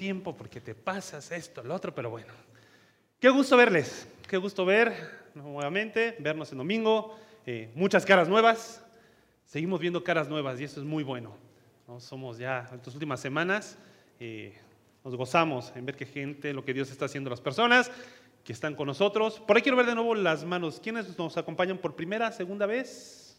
[0.00, 2.32] tiempo porque te pasas esto, lo otro, pero bueno.
[3.20, 4.94] Qué gusto verles, qué gusto ver
[5.34, 8.82] nuevamente, vernos en domingo, eh, muchas caras nuevas,
[9.44, 11.36] seguimos viendo caras nuevas y eso es muy bueno.
[11.86, 12.00] ¿no?
[12.00, 13.76] Somos ya, en estas últimas semanas,
[14.18, 14.54] eh,
[15.04, 17.92] nos gozamos en ver qué gente, lo que Dios está haciendo a las personas
[18.42, 19.38] que están con nosotros.
[19.38, 20.80] Por ahí quiero ver de nuevo las manos.
[20.80, 23.38] ¿Quiénes nos acompañan por primera, segunda vez?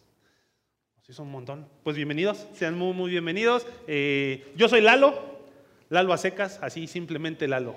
[1.02, 1.68] Sí, son un montón.
[1.84, 3.66] Pues bienvenidos, sean muy, muy bienvenidos.
[3.88, 5.32] Eh, yo soy Lalo,
[5.92, 7.76] Lalo a secas, así simplemente Lalo.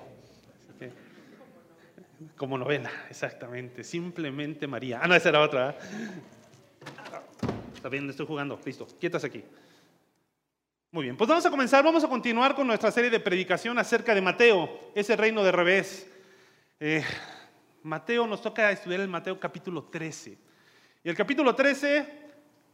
[2.37, 3.83] Como novela, exactamente.
[3.83, 5.01] Simplemente María.
[5.03, 5.77] Ah, no, esa era otra.
[7.75, 8.61] Está bien, estoy jugando.
[8.65, 9.43] Listo, quietas aquí.
[10.93, 14.15] Muy bien, pues vamos a comenzar, vamos a continuar con nuestra serie de predicación acerca
[14.15, 16.09] de Mateo, ese reino de revés.
[16.79, 17.03] Eh,
[17.83, 20.39] Mateo, nos toca estudiar el Mateo capítulo 13.
[21.03, 22.07] Y el capítulo 13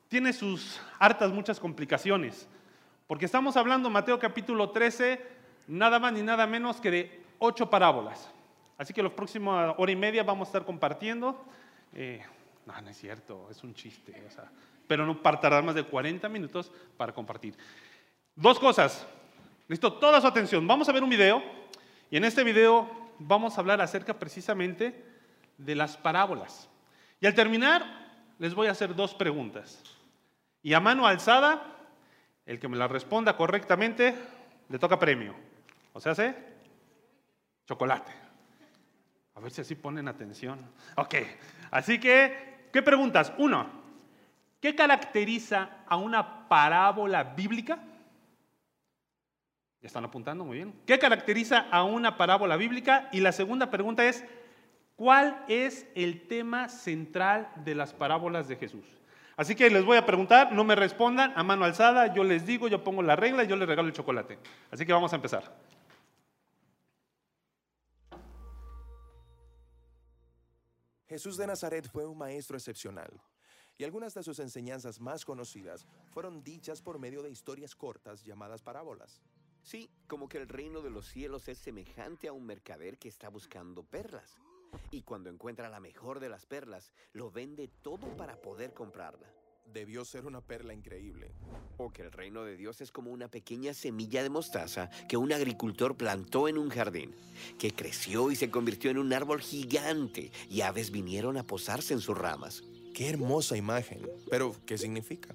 [0.07, 2.47] tiene sus hartas, muchas complicaciones,
[3.11, 5.21] porque estamos hablando, Mateo capítulo 13,
[5.67, 8.31] nada más ni nada menos que de ocho parábolas.
[8.79, 11.45] Así que la próxima hora y media vamos a estar compartiendo.
[11.93, 12.25] Eh,
[12.67, 14.49] no, no es cierto, es un chiste, o sea,
[14.87, 17.57] pero no para más de 40 minutos para compartir.
[18.37, 19.05] Dos cosas.
[19.63, 20.65] Necesito toda su atención.
[20.69, 21.43] Vamos a ver un video
[22.13, 25.05] y en este video vamos a hablar acerca precisamente
[25.59, 26.69] de las parábolas.
[27.21, 27.85] Y al terminar
[28.39, 29.83] les voy a hacer dos preguntas.
[30.63, 31.80] Y a mano alzada,
[32.51, 34.13] el que me la responda correctamente
[34.69, 35.37] le toca premio.
[35.93, 36.25] O sea, ¿sí?
[37.65, 38.11] Chocolate.
[39.37, 40.59] A ver si así ponen atención.
[40.97, 41.15] Ok,
[41.71, 43.33] así que, ¿qué preguntas?
[43.39, 43.71] Uno,
[44.61, 47.79] ¿qué caracteriza a una parábola bíblica?
[49.81, 50.45] ¿Ya están apuntando?
[50.45, 50.75] Muy bien.
[50.87, 53.09] ¿Qué caracteriza a una parábola bíblica?
[53.13, 54.25] Y la segunda pregunta es,
[54.97, 59.00] ¿cuál es el tema central de las parábolas de Jesús?
[59.41, 62.69] Así que les voy a preguntar, no me respondan a mano alzada, yo les digo,
[62.69, 64.39] yo pongo la regla y yo les regalo el chocolate.
[64.71, 65.57] Así que vamos a empezar.
[71.09, 73.19] Jesús de Nazaret fue un maestro excepcional,
[73.79, 78.61] y algunas de sus enseñanzas más conocidas fueron dichas por medio de historias cortas llamadas
[78.61, 79.23] parábolas.
[79.63, 83.31] Sí, como que el reino de los cielos es semejante a un mercader que está
[83.31, 84.39] buscando perlas.
[84.91, 89.33] Y cuando encuentra la mejor de las perlas, lo vende todo para poder comprarla.
[89.73, 91.33] Debió ser una perla increíble.
[91.77, 95.33] O que el reino de Dios es como una pequeña semilla de mostaza que un
[95.33, 97.15] agricultor plantó en un jardín,
[97.59, 102.01] que creció y se convirtió en un árbol gigante y aves vinieron a posarse en
[102.01, 102.65] sus ramas.
[102.95, 104.11] Qué hermosa imagen.
[104.29, 105.35] Pero, ¿qué significa?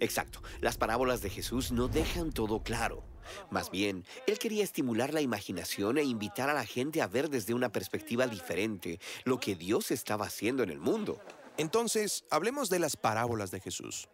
[0.00, 3.04] Exacto, las parábolas de Jesús no dejan todo claro.
[3.50, 7.54] Más bien, él quería estimular la imaginación e invitar a la gente a ver desde
[7.54, 11.20] una perspectiva diferente lo que Dios estaba haciendo en el mundo.
[11.56, 14.08] Entonces, hablemos de las parábolas de Jesús.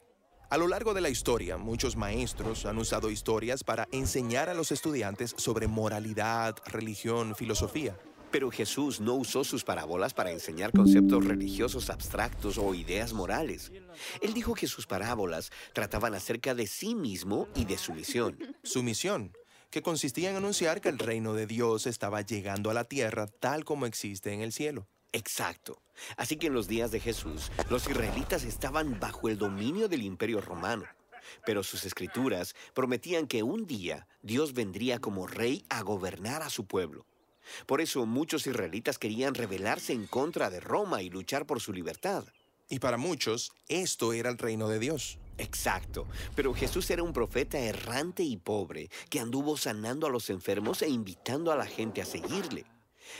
[0.50, 4.72] A lo largo de la historia, muchos maestros han usado historias para enseñar a los
[4.72, 7.98] estudiantes sobre moralidad, religión, filosofía.
[8.34, 13.70] Pero Jesús no usó sus parábolas para enseñar conceptos religiosos abstractos o ideas morales.
[14.20, 18.36] Él dijo que sus parábolas trataban acerca de sí mismo y de su misión.
[18.64, 19.32] Su misión,
[19.70, 23.64] que consistía en anunciar que el reino de Dios estaba llegando a la tierra tal
[23.64, 24.88] como existe en el cielo.
[25.12, 25.80] Exacto.
[26.16, 30.40] Así que en los días de Jesús, los israelitas estaban bajo el dominio del imperio
[30.40, 30.86] romano.
[31.46, 36.66] Pero sus escrituras prometían que un día Dios vendría como rey a gobernar a su
[36.66, 37.06] pueblo.
[37.66, 42.24] Por eso muchos israelitas querían rebelarse en contra de Roma y luchar por su libertad.
[42.68, 45.18] Y para muchos, esto era el reino de Dios.
[45.36, 46.06] Exacto,
[46.36, 50.88] pero Jesús era un profeta errante y pobre que anduvo sanando a los enfermos e
[50.88, 52.64] invitando a la gente a seguirle.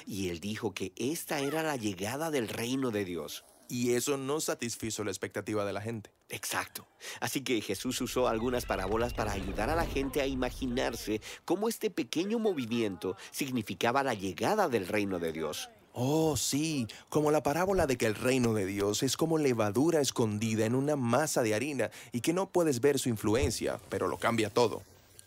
[0.06, 3.44] Y él dijo que esta era la llegada del reino de Dios.
[3.69, 6.10] Y eso no satisfizo la expectativa de la gente.
[6.28, 6.86] Exacto.
[7.20, 11.91] Así que Jesús usó algunas parábolas para ayudar a la gente a imaginarse cómo este
[11.91, 15.70] pequeño movimiento significaba la llegada del reino de Dios.
[15.97, 20.66] Oh, sí, como la parábola de que el reino de Dios es como levadura escondida
[20.66, 24.50] en una masa de harina y que no puedes ver su influencia, pero lo cambia
[24.50, 24.82] todo.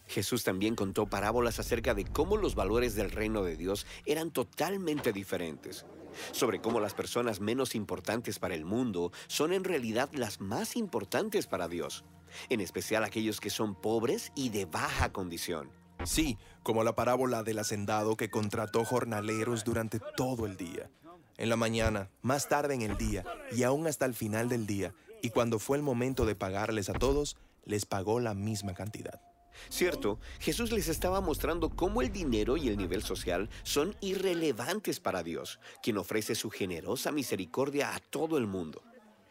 [0.08, 5.14] Jesús también contó parábolas acerca de cómo los valores del reino de Dios eran totalmente
[5.14, 5.86] diferentes,
[6.32, 11.48] sobre cómo las personas menos importantes para el mundo son en realidad las más importantes
[11.48, 12.04] para Dios,
[12.50, 15.72] en especial aquellos que son pobres y de baja condición.
[16.06, 20.90] Sí, como la parábola del hacendado que contrató jornaleros durante todo el día.
[21.38, 24.94] En la mañana, más tarde en el día y aún hasta el final del día.
[25.22, 29.22] Y cuando fue el momento de pagarles a todos, les pagó la misma cantidad.
[29.70, 35.24] Cierto, Jesús les estaba mostrando cómo el dinero y el nivel social son irrelevantes para
[35.24, 38.82] Dios, quien ofrece su generosa misericordia a todo el mundo.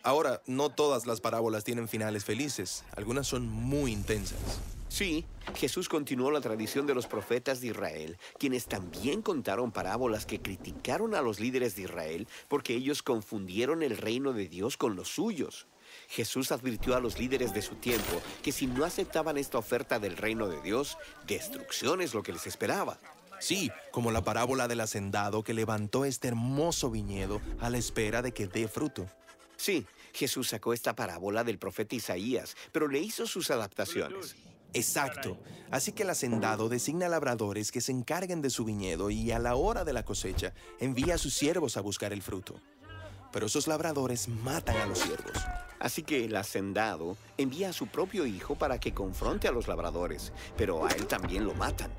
[0.03, 4.39] Ahora, no todas las parábolas tienen finales felices, algunas son muy intensas.
[4.89, 5.27] Sí,
[5.57, 11.15] Jesús continuó la tradición de los profetas de Israel, quienes también contaron parábolas que criticaron
[11.15, 15.67] a los líderes de Israel porque ellos confundieron el reino de Dios con los suyos.
[16.09, 20.17] Jesús advirtió a los líderes de su tiempo que si no aceptaban esta oferta del
[20.17, 22.99] reino de Dios, destrucción es lo que les esperaba.
[23.39, 28.33] Sí, como la parábola del hacendado que levantó este hermoso viñedo a la espera de
[28.33, 29.07] que dé fruto.
[29.57, 34.37] Sí, Jesús sacó esta parábola del profeta Isaías, pero le hizo sus adaptaciones.
[34.73, 35.39] Exacto.
[35.71, 39.57] Así que el hacendado designa labradores que se encarguen de su viñedo y a la
[39.57, 42.61] hora de la cosecha envía a sus siervos a buscar el fruto.
[43.37, 45.37] Pero esos labradores matan a los siervos.
[45.79, 50.33] Así que el hacendado envía a su propio hijo para que confronte a los labradores,
[50.57, 51.93] pero a él también lo matan.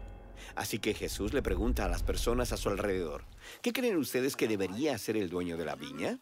[0.56, 3.24] Así que Jesús le pregunta a las personas a su alrededor,
[3.62, 6.20] ¿qué creen ustedes que debería hacer el dueño de la viña?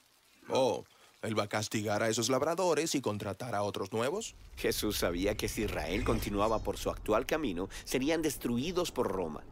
[0.49, 0.83] Oh,
[1.21, 4.35] ¿él va a castigar a esos labradores y contratar a otros nuevos?
[4.57, 9.45] Jesús sabía que si Israel continuaba por su actual camino, serían destruidos por Roma.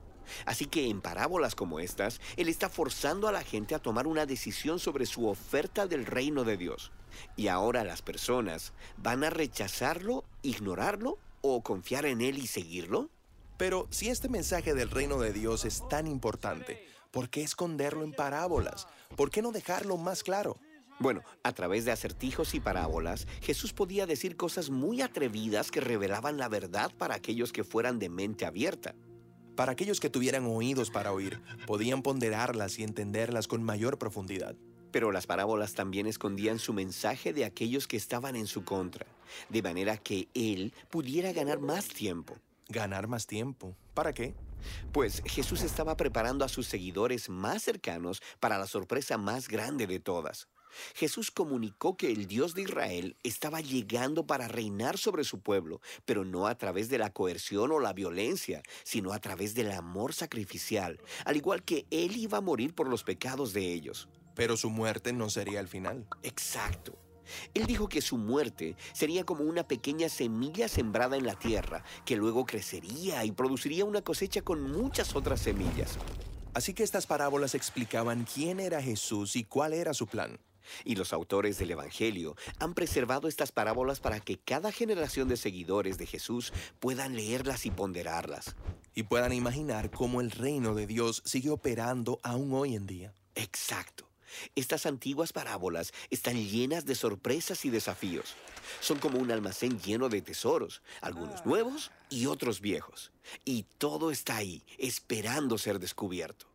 [0.46, 4.26] Así que en parábolas como estas, Él está forzando a la gente a tomar una
[4.26, 6.92] decisión sobre su oferta del reino de Dios.
[7.36, 13.10] Y ahora las personas van a rechazarlo, ignorarlo o confiar en Él y seguirlo.
[13.58, 18.14] Pero si este mensaje del reino de Dios es tan importante, ¿por qué esconderlo en
[18.14, 18.88] parábolas?
[19.16, 20.58] ¿Por qué no dejarlo más claro?
[21.00, 26.38] Bueno, a través de acertijos y parábolas, Jesús podía decir cosas muy atrevidas que revelaban
[26.38, 28.96] la verdad para aquellos que fueran de mente abierta.
[29.56, 34.56] Para aquellos que tuvieran oídos para oír, podían ponderarlas y entenderlas con mayor profundidad.
[34.92, 39.06] Pero las parábolas también escondían su mensaje de aquellos que estaban en su contra,
[39.50, 42.36] de manera que él pudiera ganar más tiempo.
[42.68, 43.76] ¿Ganar más tiempo?
[43.94, 44.34] ¿Para qué?
[44.92, 50.00] Pues Jesús estaba preparando a sus seguidores más cercanos para la sorpresa más grande de
[50.00, 50.48] todas.
[50.96, 56.26] Jesús comunicó que el Dios de Israel estaba llegando para reinar sobre su pueblo, pero
[56.26, 61.00] no a través de la coerción o la violencia, sino a través del amor sacrificial,
[61.26, 64.08] al igual que Él iba a morir por los pecados de ellos.
[64.36, 66.08] Pero su muerte no sería el final.
[66.24, 66.98] Exacto.
[67.54, 72.16] Él dijo que su muerte sería como una pequeña semilla sembrada en la tierra, que
[72.16, 75.98] luego crecería y produciría una cosecha con muchas otras semillas.
[76.54, 80.40] Así que estas parábolas explicaban quién era Jesús y cuál era su plan.
[80.84, 85.98] Y los autores del Evangelio han preservado estas parábolas para que cada generación de seguidores
[85.98, 88.56] de Jesús puedan leerlas y ponderarlas.
[88.96, 93.14] Y puedan imaginar cómo el reino de Dios sigue operando aún hoy en día.
[93.36, 94.08] Exacto.
[94.56, 98.36] Estas antiguas parábolas están llenas de sorpresas y desafíos.
[98.80, 103.12] Son como un almacén lleno de tesoros, algunos nuevos y otros viejos.
[103.46, 106.53] Y todo está ahí, esperando ser descubierto.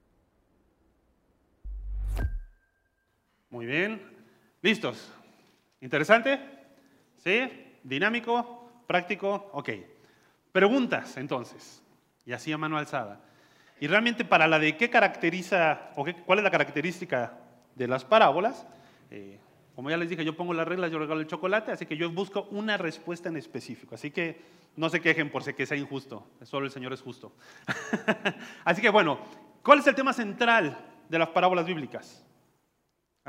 [3.51, 4.03] Muy bien.
[4.61, 5.11] ¿Listos?
[5.81, 6.39] ¿Interesante?
[7.17, 7.51] ¿Sí?
[7.83, 8.71] ¿Dinámico?
[8.87, 9.49] ¿Práctico?
[9.53, 9.71] Ok.
[10.53, 11.83] Preguntas, entonces.
[12.27, 13.21] Y así a mano alzada.
[13.81, 17.39] Y realmente para la de qué caracteriza, o qué, cuál es la característica
[17.75, 18.67] de las parábolas,
[19.11, 19.39] eh,
[19.75, 22.11] como ya les dije, yo pongo las reglas, yo regalo el chocolate, así que yo
[22.11, 23.95] busco una respuesta en específico.
[23.95, 24.43] Así que
[24.77, 27.33] no se quejen por que sea injusto, solo el Señor es justo.
[28.65, 29.21] así que bueno,
[29.63, 30.77] ¿cuál es el tema central
[31.09, 32.28] de las parábolas bíblicas?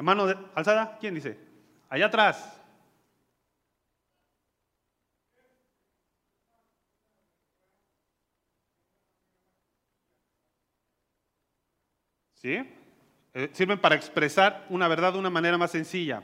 [0.01, 1.38] Mano alzada, ¿quién dice?
[1.90, 2.60] Allá atrás.
[12.36, 12.58] ¿Sí?
[13.34, 16.24] Eh, sirven para expresar una verdad de una manera más sencilla.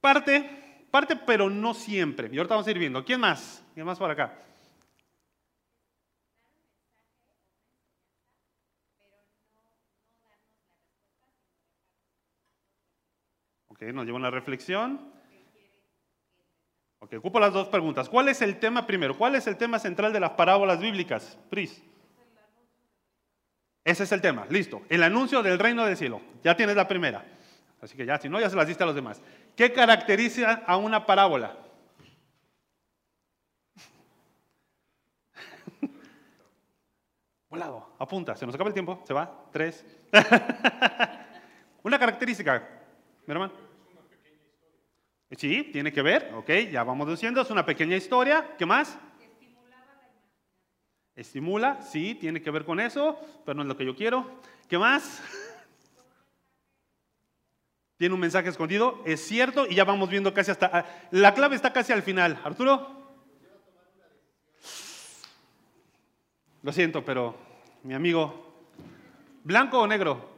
[0.00, 2.30] Parte, parte, pero no siempre.
[2.32, 3.04] Y ahorita vamos a ir viendo.
[3.04, 3.62] ¿Quién más?
[3.74, 4.38] ¿Quién más por acá?
[13.76, 15.12] Ok, nos lleva una reflexión.
[16.98, 18.08] Ok, ocupo las dos preguntas.
[18.08, 19.18] ¿Cuál es el tema primero?
[19.18, 21.38] ¿Cuál es el tema central de las parábolas bíblicas?
[21.50, 21.82] Pris.
[23.84, 24.80] Ese es el tema, listo.
[24.88, 26.22] El anuncio del reino del cielo.
[26.42, 27.22] Ya tienes la primera.
[27.82, 29.20] Así que ya, si no, ya se las diste a los demás.
[29.54, 31.54] ¿Qué caracteriza a una parábola?
[37.50, 39.84] Volado, apunta, se nos acaba el tiempo, se va, tres.
[41.82, 42.66] una característica,
[43.26, 43.65] mi hermano.
[45.32, 48.54] Sí, tiene que ver, ok, ya vamos diciendo, es una pequeña historia.
[48.56, 48.96] ¿Qué más?
[51.16, 54.40] Estimula, sí, tiene que ver con eso, pero no es lo que yo quiero.
[54.68, 55.22] ¿Qué más?
[57.96, 60.70] Tiene un mensaje escondido, es cierto, y ya vamos viendo casi hasta...
[60.72, 62.38] Ah, la clave está casi al final.
[62.44, 62.94] Arturo.
[66.62, 67.34] Lo siento, pero
[67.82, 68.54] mi amigo,
[69.42, 70.35] ¿blanco o negro?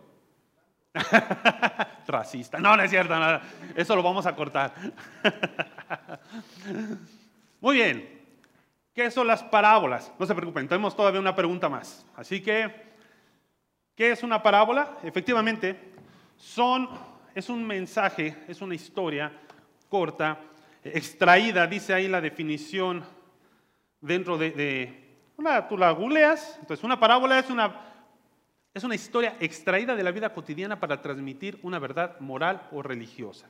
[2.07, 2.59] Racista.
[2.59, 3.43] No, no es cierto, nada.
[3.77, 4.75] Eso lo vamos a cortar.
[7.61, 8.19] Muy bien.
[8.99, 10.13] ¿Qué son las parábolas?
[10.19, 12.05] No se preocupen, tenemos todavía una pregunta más.
[12.17, 12.75] Así que,
[13.95, 14.99] ¿qué es una parábola?
[15.05, 15.93] Efectivamente,
[16.37, 16.89] son,
[17.33, 19.31] es un mensaje, es una historia
[19.89, 20.41] corta,
[20.83, 23.05] extraída, dice ahí la definición
[24.01, 27.88] dentro de, una, tú la googleas, entonces una parábola es una,
[28.75, 33.49] es una historia extraída de la vida cotidiana para transmitir una verdad moral o religiosa.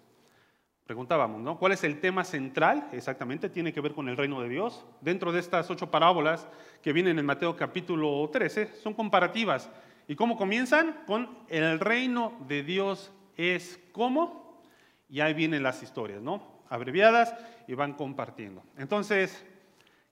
[0.88, 1.58] Preguntábamos, ¿no?
[1.58, 2.88] ¿Cuál es el tema central?
[2.92, 4.86] Exactamente, tiene que ver con el reino de Dios.
[5.02, 6.48] Dentro de estas ocho parábolas
[6.82, 9.68] que vienen en Mateo capítulo 13, son comparativas.
[10.06, 11.02] ¿Y cómo comienzan?
[11.06, 14.62] Con el reino de Dios es como,
[15.10, 16.42] y ahí vienen las historias, ¿no?
[16.70, 17.34] Abreviadas
[17.66, 18.62] y van compartiendo.
[18.78, 19.44] Entonces,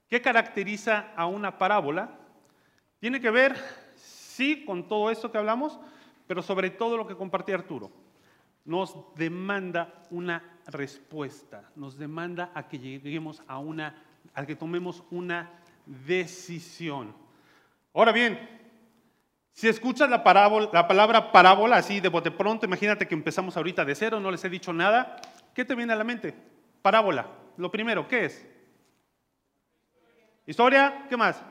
[0.07, 2.11] ¿qué caracteriza a una parábola?
[2.99, 3.55] Tiene que ver,
[4.37, 5.79] sí, con todo esto que hablamos,
[6.27, 7.91] pero sobre todo lo que compartía Arturo.
[8.65, 13.95] Nos demanda una respuesta, nos demanda a que lleguemos a una,
[14.33, 15.49] a que tomemos una
[15.85, 17.15] decisión.
[17.93, 18.37] Ahora bien,
[19.53, 23.85] si escuchas la, parábola, la palabra parábola así de bote pronto, imagínate que empezamos ahorita
[23.85, 25.19] de cero, no les he dicho nada,
[25.55, 26.35] ¿qué te viene a la mente?
[26.83, 27.27] Parábola.
[27.55, 28.45] Lo primero, ¿qué es?
[30.45, 31.41] Historia, ¿qué más?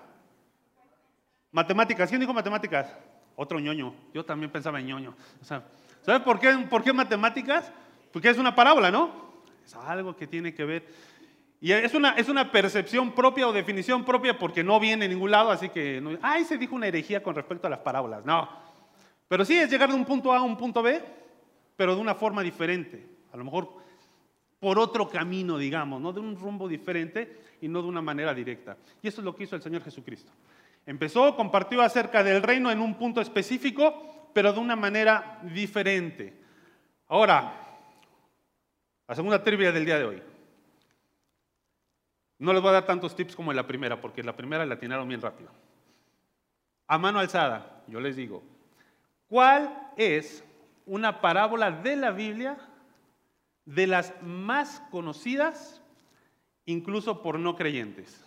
[1.56, 2.10] Matemáticas.
[2.10, 2.94] ¿Quién dijo matemáticas?
[3.34, 3.94] Otro ñoño.
[4.12, 5.16] Yo también pensaba en ñoño.
[5.40, 7.72] ¿Sabes por qué, por qué matemáticas?
[8.12, 9.10] Porque es una parábola, ¿no?
[9.64, 10.86] Es algo que tiene que ver.
[11.58, 15.30] Y es una, es una percepción propia o definición propia porque no viene en ningún
[15.30, 18.22] lado, así que, no, ay, se dijo una herejía con respecto a las parábolas.
[18.26, 18.46] No.
[19.26, 21.02] Pero sí es llegar de un punto A a un punto B,
[21.74, 23.08] pero de una forma diferente.
[23.32, 23.70] A lo mejor
[24.60, 26.12] por otro camino, digamos, ¿no?
[26.12, 28.76] De un rumbo diferente y no de una manera directa.
[29.00, 30.30] Y eso es lo que hizo el Señor Jesucristo.
[30.86, 36.40] Empezó, compartió acerca del reino en un punto específico, pero de una manera diferente.
[37.08, 37.66] Ahora,
[39.08, 40.22] la segunda trivia del día de hoy.
[42.38, 44.74] No les voy a dar tantos tips como en la primera, porque la primera la
[44.74, 45.50] atinaron bien rápido.
[46.86, 48.42] A mano alzada, yo les digo,
[49.26, 50.44] ¿cuál es
[50.84, 52.58] una parábola de la Biblia
[53.64, 55.82] de las más conocidas,
[56.64, 58.25] incluso por no creyentes?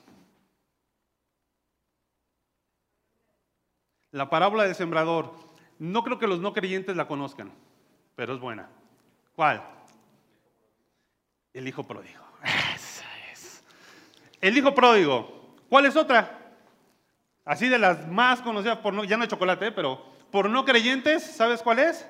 [4.12, 5.34] La parábola del sembrador.
[5.78, 7.52] No creo que los no creyentes la conozcan,
[8.16, 8.68] pero es buena.
[9.36, 9.64] ¿Cuál?
[11.54, 12.24] El hijo pródigo.
[14.42, 15.58] El hijo pródigo.
[15.70, 16.38] ¿Cuál es otra?
[17.46, 19.72] Así de las más conocidas por no, ya no hay chocolate, ¿eh?
[19.72, 22.08] pero por no creyentes, ¿sabes cuál es?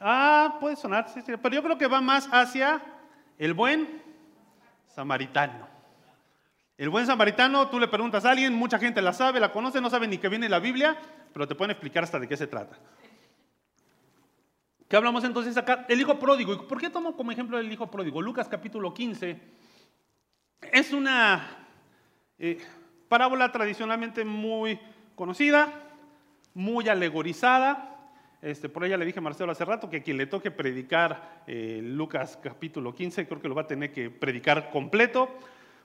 [0.00, 2.82] Ah, puede sonar, sí, sí, pero yo creo que va más hacia
[3.38, 4.02] el buen
[4.88, 5.68] samaritano.
[6.78, 9.90] El buen samaritano, tú le preguntas a alguien, mucha gente la sabe, la conoce, no
[9.90, 10.96] sabe ni que viene la Biblia,
[11.32, 12.78] pero te pueden explicar hasta de qué se trata.
[14.88, 15.86] ¿Qué hablamos entonces acá?
[15.88, 16.66] El hijo pródigo.
[16.68, 18.20] ¿Por qué tomo como ejemplo el hijo pródigo?
[18.20, 19.40] Lucas capítulo 15
[20.70, 21.66] es una
[22.38, 22.58] eh,
[23.08, 24.78] parábola tradicionalmente muy
[25.14, 25.72] conocida,
[26.54, 27.88] muy alegorizada.
[28.42, 31.80] Este, por ella le dije a Marcelo hace rato que quien le toque predicar eh,
[31.82, 35.28] Lucas capítulo 15, creo que lo va a tener que predicar completo.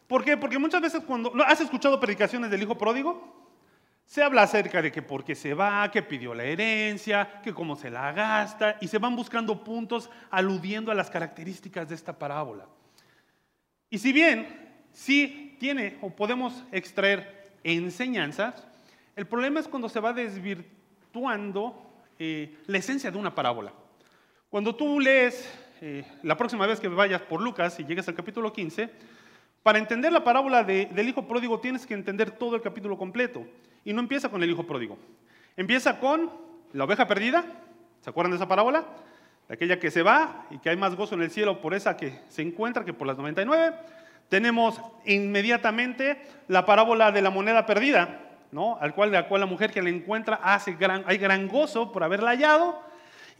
[0.07, 0.37] ¿Por qué?
[0.37, 1.33] Porque muchas veces cuando...
[1.45, 3.45] ¿Has escuchado predicaciones del hijo pródigo?
[4.05, 7.75] Se habla acerca de que por qué se va, que pidió la herencia, que cómo
[7.75, 12.65] se la gasta, y se van buscando puntos aludiendo a las características de esta parábola.
[13.89, 14.47] Y si bien
[14.93, 18.65] sí tiene o podemos extraer enseñanzas,
[19.17, 21.83] el problema es cuando se va desvirtuando
[22.17, 23.73] eh, la esencia de una parábola.
[24.49, 28.53] Cuando tú lees, eh, la próxima vez que vayas por Lucas y llegues al capítulo
[28.53, 28.89] 15,
[29.67, 33.45] para entender la parábola del hijo pródigo tienes que entender todo el capítulo completo.
[33.83, 34.97] Y no empieza con el hijo pródigo.
[35.57, 36.31] Empieza con
[36.71, 37.43] la oveja perdida.
[37.99, 38.85] ¿Se acuerdan de esa parábola?
[39.49, 41.97] De aquella que se va y que hay más gozo en el cielo por esa
[41.97, 43.75] que se encuentra que por las 99.
[44.29, 48.21] Tenemos inmediatamente la parábola de la moneda perdida,
[48.53, 48.77] ¿no?
[48.79, 52.05] al cual, la cual la mujer que la encuentra hace gran, hay gran gozo por
[52.05, 52.81] haberla hallado.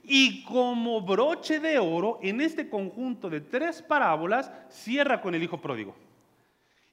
[0.03, 5.62] Y como broche de oro, en este conjunto de tres parábolas, cierra con el hijo
[5.62, 5.96] pródigo.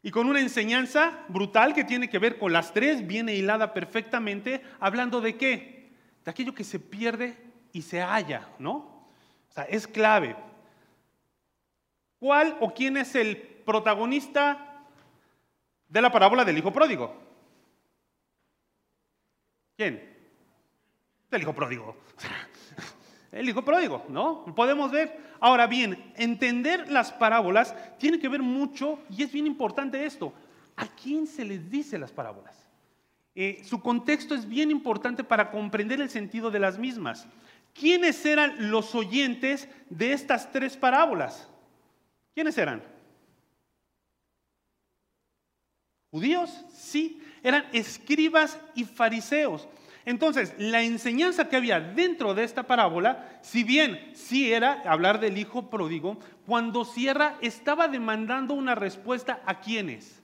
[0.05, 4.63] Y con una enseñanza brutal que tiene que ver con las tres, viene hilada perfectamente,
[4.79, 5.91] hablando de qué?
[6.25, 7.37] De aquello que se pierde
[7.73, 8.75] y se halla, ¿no?
[8.77, 10.37] O sea, es clave.
[12.21, 14.75] ¿Cuál o quién es el protagonista
[15.95, 17.15] de la parábola del hijo pródigo.
[19.77, 20.13] ¿Quién?
[21.31, 21.97] El hijo pródigo.
[23.31, 24.45] El hijo pródigo, ¿no?
[24.55, 25.34] Podemos ver.
[25.45, 30.33] Ahora bien, entender las parábolas tiene que ver mucho, y es bien importante esto,
[30.75, 32.57] ¿a quién se les dice las parábolas?
[33.35, 37.27] Eh, su contexto es bien importante para comprender el sentido de las mismas.
[37.75, 41.47] ¿Quiénes eran los oyentes de estas tres parábolas?
[42.33, 42.83] ¿Quiénes eran?
[46.11, 49.69] Judíos, sí, eran escribas y fariseos.
[50.07, 55.39] Entonces, la enseñanza que había dentro de esta parábola, si bien sí era hablar del
[55.39, 60.23] hijo pródigo, cuando cierra estaba demandando una respuesta a quiénes?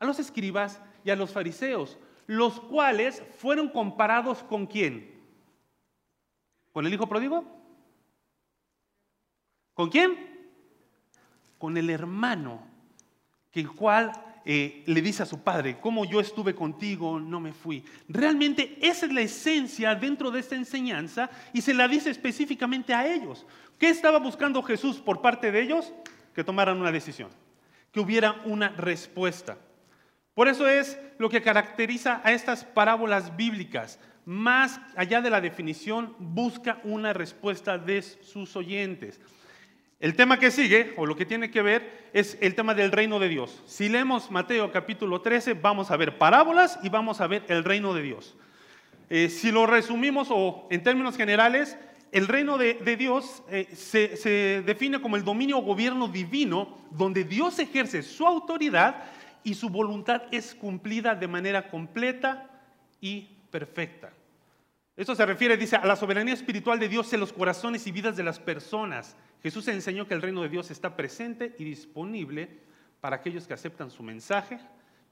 [0.00, 5.20] A los escribas y a los fariseos, los cuales fueron comparados con quién?
[6.72, 7.44] ¿Con el hijo pródigo?
[9.74, 10.50] ¿Con quién?
[11.58, 12.66] Con el hermano,
[13.52, 14.12] que el cual
[14.44, 17.84] eh, le dice a su padre, como yo estuve contigo, no me fui.
[18.08, 23.06] Realmente esa es la esencia dentro de esta enseñanza y se la dice específicamente a
[23.06, 23.46] ellos.
[23.78, 25.92] ¿Qué estaba buscando Jesús por parte de ellos?
[26.34, 27.30] Que tomaran una decisión,
[27.92, 29.58] que hubiera una respuesta.
[30.34, 33.98] Por eso es lo que caracteriza a estas parábolas bíblicas.
[34.24, 39.20] Más allá de la definición, busca una respuesta de sus oyentes.
[40.00, 43.18] El tema que sigue, o lo que tiene que ver, es el tema del reino
[43.18, 43.62] de Dios.
[43.66, 47.92] Si leemos Mateo capítulo 13, vamos a ver parábolas y vamos a ver el reino
[47.92, 48.34] de Dios.
[49.10, 51.76] Eh, si lo resumimos o en términos generales,
[52.12, 57.24] el reino de, Dios eh, se, se define como el dominio o gobierno divino donde
[57.24, 59.04] Dios ejerce su autoridad
[59.44, 62.48] y su voluntad es cumplida de manera completa
[63.02, 64.12] y perfecta.
[65.00, 68.18] Esto se refiere, dice, a la soberanía espiritual de Dios en los corazones y vidas
[68.18, 69.16] de las personas.
[69.42, 72.60] Jesús enseñó que el reino de Dios está presente y disponible
[73.00, 74.60] para aquellos que aceptan su mensaje,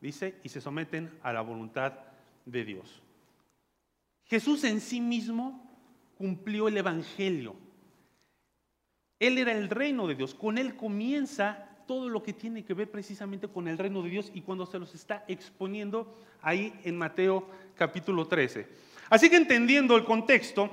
[0.02, 1.94] dice, y se someten a la voluntad
[2.44, 3.00] de Dios.
[4.24, 5.66] Jesús en sí mismo
[6.18, 7.56] cumplió el Evangelio.
[9.18, 10.34] Él era el reino de Dios.
[10.34, 14.30] Con él comienza todo lo que tiene que ver precisamente con el reino de Dios
[14.34, 18.97] y cuando se los está exponiendo ahí en Mateo capítulo 13.
[19.10, 20.70] Así que entendiendo el contexto,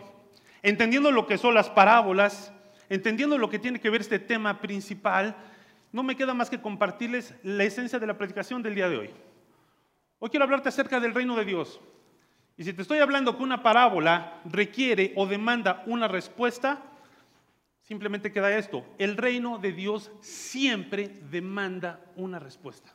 [0.62, 2.52] entendiendo lo que son las parábolas,
[2.90, 5.36] entendiendo lo que tiene que ver este tema principal,
[5.92, 9.10] no me queda más que compartirles la esencia de la predicación del día de hoy.
[10.20, 11.80] Hoy quiero hablarte acerca del reino de Dios.
[12.58, 16.82] Y si te estoy hablando que una parábola requiere o demanda una respuesta,
[17.82, 18.86] simplemente queda esto.
[18.98, 22.94] El reino de Dios siempre demanda una respuesta.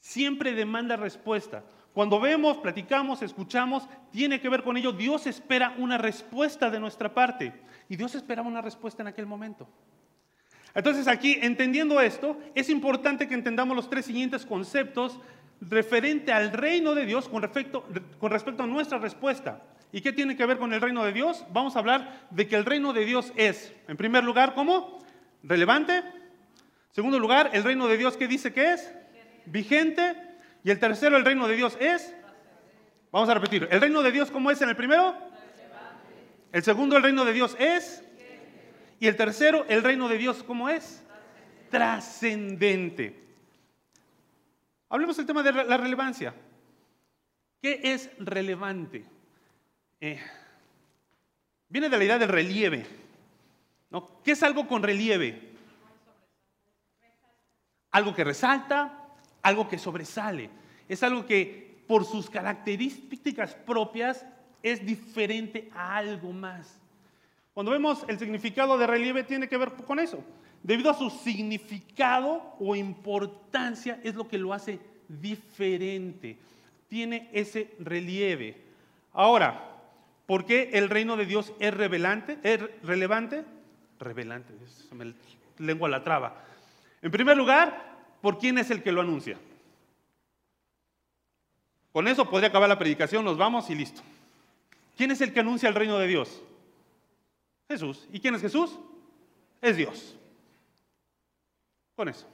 [0.00, 1.64] Siempre demanda respuesta.
[1.94, 4.90] Cuando vemos, platicamos, escuchamos, tiene que ver con ello.
[4.90, 7.52] Dios espera una respuesta de nuestra parte.
[7.88, 9.68] Y Dios esperaba una respuesta en aquel momento.
[10.74, 15.20] Entonces aquí, entendiendo esto, es importante que entendamos los tres siguientes conceptos
[15.60, 17.86] referente al reino de Dios con respecto,
[18.18, 19.62] con respecto a nuestra respuesta.
[19.92, 21.46] ¿Y qué tiene que ver con el reino de Dios?
[21.52, 24.98] Vamos a hablar de que el reino de Dios es, en primer lugar, ¿cómo?
[25.44, 26.02] Relevante.
[26.90, 28.92] Segundo lugar, el reino de Dios, ¿qué dice que es?
[29.46, 30.33] Vigente.
[30.64, 32.14] Y el tercero, el reino de Dios es.
[33.12, 33.68] Vamos a repetir.
[33.70, 35.14] ¿El reino de Dios cómo es en el primero?
[36.50, 38.02] El segundo, el reino de Dios es.
[38.98, 41.04] Y el tercero, el reino de Dios, ¿cómo es?
[41.70, 43.22] Trascendente.
[44.88, 46.34] Hablemos del tema de la relevancia.
[47.60, 49.04] ¿Qué es relevante?
[50.00, 50.20] Eh,
[51.68, 52.86] viene de la idea del relieve.
[53.90, 54.22] ¿no?
[54.22, 55.52] ¿Qué es algo con relieve?
[57.90, 59.03] Algo que resalta,
[59.44, 60.50] algo que sobresale.
[60.88, 64.26] Es algo que por sus características propias
[64.62, 66.80] es diferente a algo más.
[67.52, 70.24] Cuando vemos el significado de relieve tiene que ver con eso.
[70.62, 76.38] Debido a su significado o importancia es lo que lo hace diferente.
[76.88, 78.56] Tiene ese relieve.
[79.12, 79.76] Ahora,
[80.26, 82.38] ¿por qué el reino de Dios es revelante?
[82.42, 83.44] ¿Es relevante?
[84.00, 84.54] Revelante,
[84.92, 85.14] me
[85.58, 86.42] lengua la traba.
[87.02, 87.93] En primer lugar,
[88.24, 89.36] ¿por quién es el que lo anuncia?
[91.92, 94.00] Con eso podría acabar la predicación, nos vamos y listo.
[94.96, 96.40] ¿Quién es el que anuncia el reino de Dios?
[97.68, 98.08] Jesús.
[98.10, 98.78] ¿Y quién es Jesús?
[99.60, 100.16] Es Dios.
[101.96, 102.26] Con eso.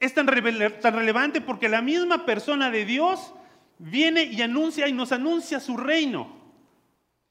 [0.00, 3.34] Es tan, tan relevante porque la misma persona de Dios
[3.78, 6.34] viene y anuncia y nos anuncia su reino.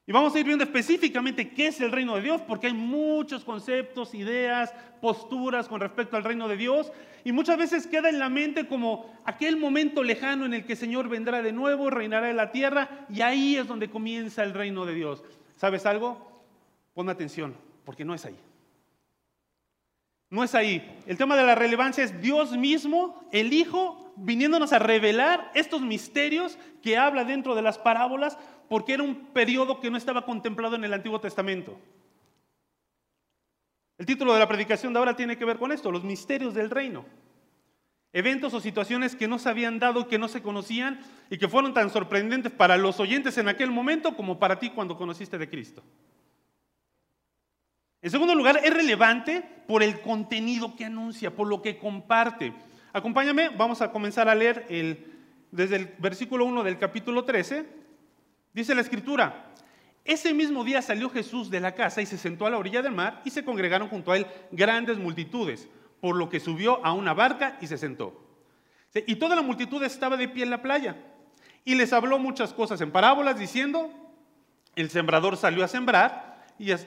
[0.04, 3.44] Y vamos a ir viendo específicamente qué es el reino de Dios, porque hay muchos
[3.44, 6.92] conceptos, ideas, posturas con respecto al reino de Dios,
[7.24, 10.78] y muchas veces queda en la mente como aquel momento lejano en el que el
[10.78, 14.84] Señor vendrá de nuevo, reinará en la tierra, y ahí es donde comienza el reino
[14.86, 15.22] de Dios.
[15.56, 16.42] ¿Sabes algo?
[16.94, 18.36] Pon atención, porque no es ahí.
[20.30, 21.00] No es ahí.
[21.06, 26.58] El tema de la relevancia es Dios mismo, el Hijo, viniéndonos a revelar estos misterios
[26.82, 28.38] que habla dentro de las parábolas
[28.72, 31.78] porque era un periodo que no estaba contemplado en el Antiguo Testamento.
[33.98, 36.70] El título de la predicación de ahora tiene que ver con esto, los misterios del
[36.70, 37.04] reino.
[38.14, 41.74] Eventos o situaciones que no se habían dado, que no se conocían y que fueron
[41.74, 45.82] tan sorprendentes para los oyentes en aquel momento como para ti cuando conociste de Cristo.
[48.00, 52.54] En segundo lugar, es relevante por el contenido que anuncia, por lo que comparte.
[52.94, 55.12] Acompáñame, vamos a comenzar a leer el,
[55.50, 57.81] desde el versículo 1 del capítulo 13.
[58.52, 59.52] Dice la escritura,
[60.04, 62.92] ese mismo día salió Jesús de la casa y se sentó a la orilla del
[62.92, 65.68] mar y se congregaron junto a él grandes multitudes,
[66.00, 68.20] por lo que subió a una barca y se sentó.
[68.94, 70.96] Y toda la multitud estaba de pie en la playa
[71.64, 73.90] y les habló muchas cosas en parábolas diciendo,
[74.74, 76.78] el sembrador salió a sembrar y, eh,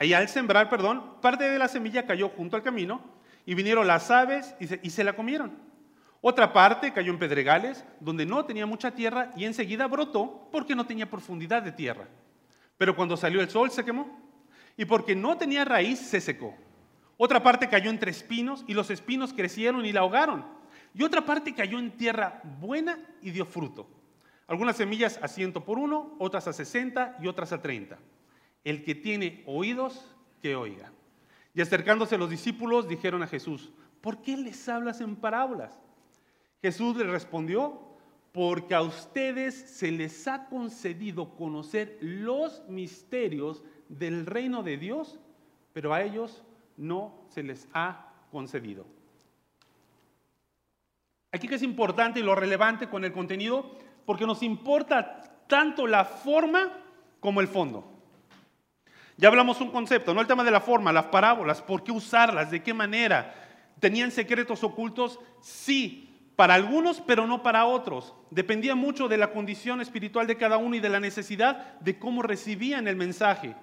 [0.00, 3.00] eh, al sembrar, perdón, parte de la semilla cayó junto al camino
[3.46, 5.63] y vinieron las aves y se, y se la comieron.
[6.26, 10.86] Otra parte cayó en pedregales donde no tenía mucha tierra y enseguida brotó porque no
[10.86, 12.08] tenía profundidad de tierra.
[12.78, 14.08] Pero cuando salió el sol se quemó
[14.74, 16.56] y porque no tenía raíz se secó.
[17.18, 20.46] Otra parte cayó entre espinos y los espinos crecieron y la ahogaron.
[20.94, 23.86] Y otra parte cayó en tierra buena y dio fruto.
[24.46, 27.98] Algunas semillas a ciento por uno, otras a sesenta y otras a treinta.
[28.64, 30.90] El que tiene oídos, que oiga.
[31.52, 35.84] Y acercándose los discípulos dijeron a Jesús, ¿por qué les hablas en parábolas?
[36.64, 37.78] Jesús le respondió,
[38.32, 45.20] porque a ustedes se les ha concedido conocer los misterios del reino de Dios,
[45.74, 46.42] pero a ellos
[46.78, 48.86] no se les ha concedido.
[51.32, 56.06] Aquí que es importante y lo relevante con el contenido, porque nos importa tanto la
[56.06, 56.72] forma
[57.20, 57.84] como el fondo.
[59.18, 62.50] Ya hablamos un concepto, no el tema de la forma, las parábolas, por qué usarlas,
[62.50, 63.34] de qué manera.
[63.80, 65.20] ¿Tenían secretos ocultos?
[65.42, 68.14] Sí, para algunos, pero no para otros.
[68.30, 72.22] Dependía mucho de la condición espiritual de cada uno y de la necesidad de cómo
[72.22, 73.54] recibían el mensaje.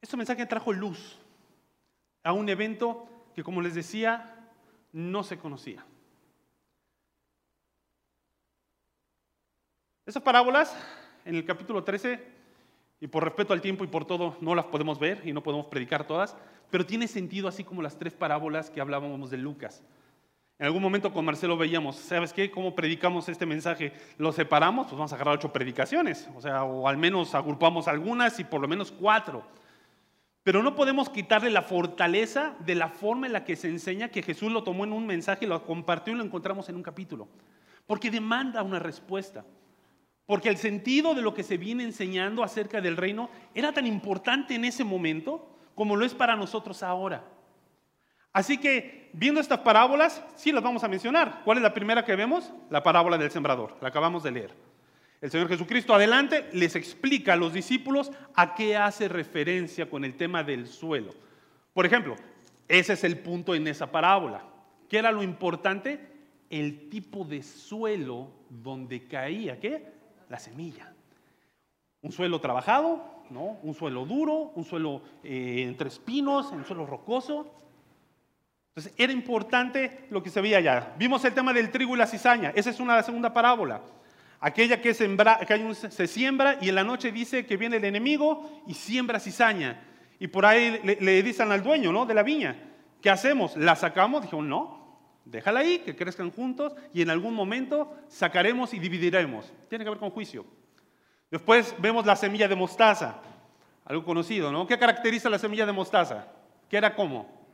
[0.00, 1.18] Este mensaje trajo luz
[2.22, 4.50] a un evento que, como les decía,
[4.92, 5.84] no se conocía.
[10.06, 10.76] Esas parábolas,
[11.24, 12.33] en el capítulo 13,
[13.04, 15.66] y por respeto al tiempo y por todo, no las podemos ver y no podemos
[15.66, 16.34] predicar todas,
[16.70, 19.82] pero tiene sentido así como las tres parábolas que hablábamos de Lucas.
[20.58, 22.50] En algún momento con Marcelo veíamos, ¿sabes qué?
[22.50, 23.92] ¿Cómo predicamos este mensaje?
[24.16, 24.86] ¿Lo separamos?
[24.86, 28.62] Pues vamos a agarrar ocho predicaciones, o sea, o al menos agrupamos algunas y por
[28.62, 29.44] lo menos cuatro.
[30.42, 34.22] Pero no podemos quitarle la fortaleza de la forma en la que se enseña que
[34.22, 37.28] Jesús lo tomó en un mensaje, lo compartió y lo encontramos en un capítulo.
[37.86, 39.44] Porque demanda una respuesta.
[40.26, 44.54] Porque el sentido de lo que se viene enseñando acerca del reino era tan importante
[44.54, 47.24] en ese momento como lo es para nosotros ahora.
[48.32, 51.42] Así que, viendo estas parábolas, sí las vamos a mencionar.
[51.44, 52.52] ¿Cuál es la primera que vemos?
[52.68, 54.54] La parábola del sembrador, la acabamos de leer.
[55.20, 60.16] El Señor Jesucristo adelante les explica a los discípulos a qué hace referencia con el
[60.16, 61.14] tema del suelo.
[61.72, 62.16] Por ejemplo,
[62.66, 64.44] ese es el punto en esa parábola.
[64.88, 66.00] ¿Qué era lo importante?
[66.50, 69.93] El tipo de suelo donde caía, ¿qué?
[70.28, 70.92] La semilla.
[72.02, 73.58] Un suelo trabajado, ¿no?
[73.62, 77.50] Un suelo duro, un suelo eh, entre espinos, un suelo rocoso.
[78.68, 80.94] Entonces, era importante lo que se veía allá.
[80.98, 82.52] Vimos el tema del trigo y la cizaña.
[82.54, 83.80] Esa es una la segunda parábola.
[84.40, 89.18] Aquella que, se siembra y en la noche dice que viene el enemigo y siembra
[89.18, 89.80] cizaña.
[90.18, 92.04] Y por ahí le, dicen al dueño ¿no?
[92.04, 92.56] de la viña,
[93.00, 93.56] ¿qué hacemos?
[93.56, 94.22] ¿La sacamos?
[94.22, 94.83] Dijo, no,
[95.24, 99.52] déjala ahí, que crezcan juntos y en algún momento sacaremos y dividiremos.
[99.68, 100.44] Tiene que ver con juicio.
[101.30, 103.20] Después vemos la semilla de mostaza,
[103.84, 104.66] algo conocido, ¿no?
[104.66, 106.28] ¿Qué caracteriza la semilla de mostaza?
[106.68, 107.44] ¿Qué era cómo?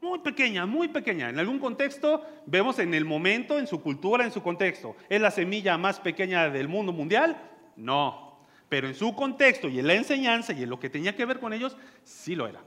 [0.00, 1.30] Muy pequeña, muy pequeña.
[1.30, 4.94] En algún contexto vemos en el momento, en su cultura, en su contexto.
[5.08, 7.36] ¿Es la semilla más pequeña del mundo mundial?
[7.76, 8.38] No.
[8.68, 11.40] Pero en su contexto y en la enseñanza y en lo que tenía que ver
[11.40, 12.60] con ellos, sí lo era.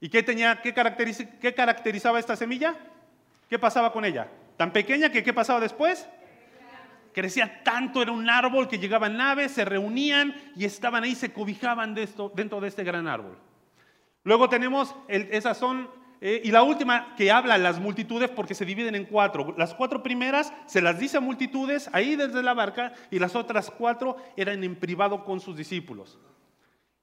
[0.00, 0.74] ¿Y qué, tenía, qué,
[1.40, 2.76] qué caracterizaba esta semilla?
[3.48, 4.28] ¿Qué pasaba con ella?
[4.56, 6.08] Tan pequeña que ¿qué pasaba después?
[7.12, 11.94] Crecía tanto, era un árbol que llegaban naves, se reunían y estaban ahí, se cobijaban
[11.94, 13.38] dentro de este gran árbol.
[14.22, 15.88] Luego tenemos, esas son
[16.20, 19.54] eh, y la última que habla las multitudes porque se dividen en cuatro.
[19.56, 23.70] Las cuatro primeras se las dice a multitudes ahí desde la barca y las otras
[23.70, 26.18] cuatro eran en privado con sus discípulos.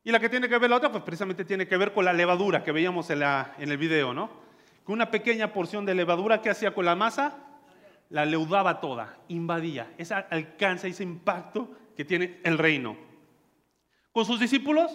[0.04, 2.12] Y la que tiene que ver la otra, pues precisamente tiene que ver con la
[2.12, 3.22] levadura que veíamos en
[3.58, 4.43] el video, ¿no?
[4.86, 7.38] Que una pequeña porción de levadura que hacía con la masa,
[8.10, 9.94] la leudaba toda, invadía.
[9.98, 12.96] Ese alcance, ese impacto que tiene el reino.
[14.12, 14.92] Con sus discípulos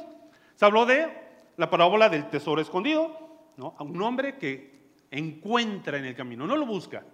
[0.54, 1.08] se habló de
[1.56, 3.28] la parábola del tesoro escondido,
[3.76, 7.04] a un hombre que encuentra en el camino, no lo busca,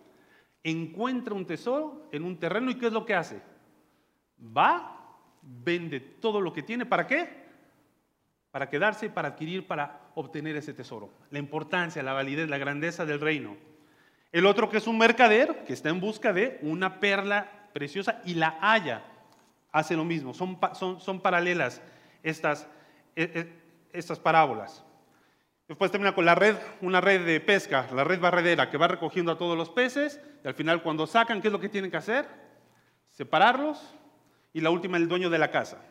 [0.62, 3.40] encuentra un tesoro en un terreno y ¿qué es lo que hace?
[4.38, 7.43] Va, vende todo lo que tiene, ¿para qué?
[8.54, 11.10] Para quedarse, para adquirir, para obtener ese tesoro.
[11.32, 13.56] La importancia, la validez, la grandeza del reino.
[14.30, 18.34] El otro que es un mercader, que está en busca de una perla preciosa y
[18.34, 19.02] la halla,
[19.72, 20.34] hace lo mismo.
[20.34, 21.82] Son, son, son paralelas
[22.22, 22.68] estas,
[23.16, 23.52] e, e,
[23.92, 24.84] estas parábolas.
[25.66, 29.32] Después termina con la red, una red de pesca, la red barredera, que va recogiendo
[29.32, 30.20] a todos los peces.
[30.44, 32.28] Y al final, cuando sacan, ¿qué es lo que tienen que hacer?
[33.10, 33.96] Separarlos.
[34.52, 35.84] Y la última, el dueño de la casa.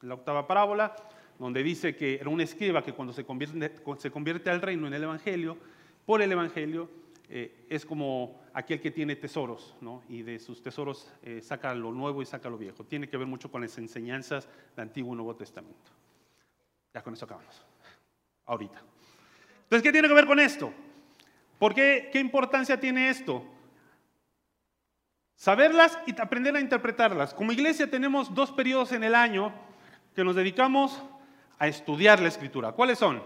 [0.00, 0.96] La octava parábola,
[1.38, 5.56] donde dice que era un escriba que cuando se convierte, al reino en el Evangelio,
[6.04, 6.90] por el Evangelio,
[7.28, 10.02] eh, es como aquel que tiene tesoros, ¿no?
[10.08, 12.84] y de sus tesoros eh, saca lo nuevo y saca lo viejo.
[12.84, 15.92] Tiene que ver mucho con las enseñanzas del Antiguo y Nuevo Testamento.
[16.94, 17.64] Ya con eso acabamos.
[18.46, 18.82] Ahorita.
[19.64, 20.72] Entonces, ¿qué tiene que ver con esto?
[21.58, 22.08] ¿Por qué?
[22.10, 23.44] ¿Qué importancia tiene esto?
[25.36, 27.34] Saberlas y aprender a interpretarlas.
[27.34, 29.52] Como iglesia tenemos dos periodos en el año
[30.14, 31.00] que nos dedicamos
[31.58, 32.72] a estudiar la escritura.
[32.72, 33.22] ¿Cuáles son?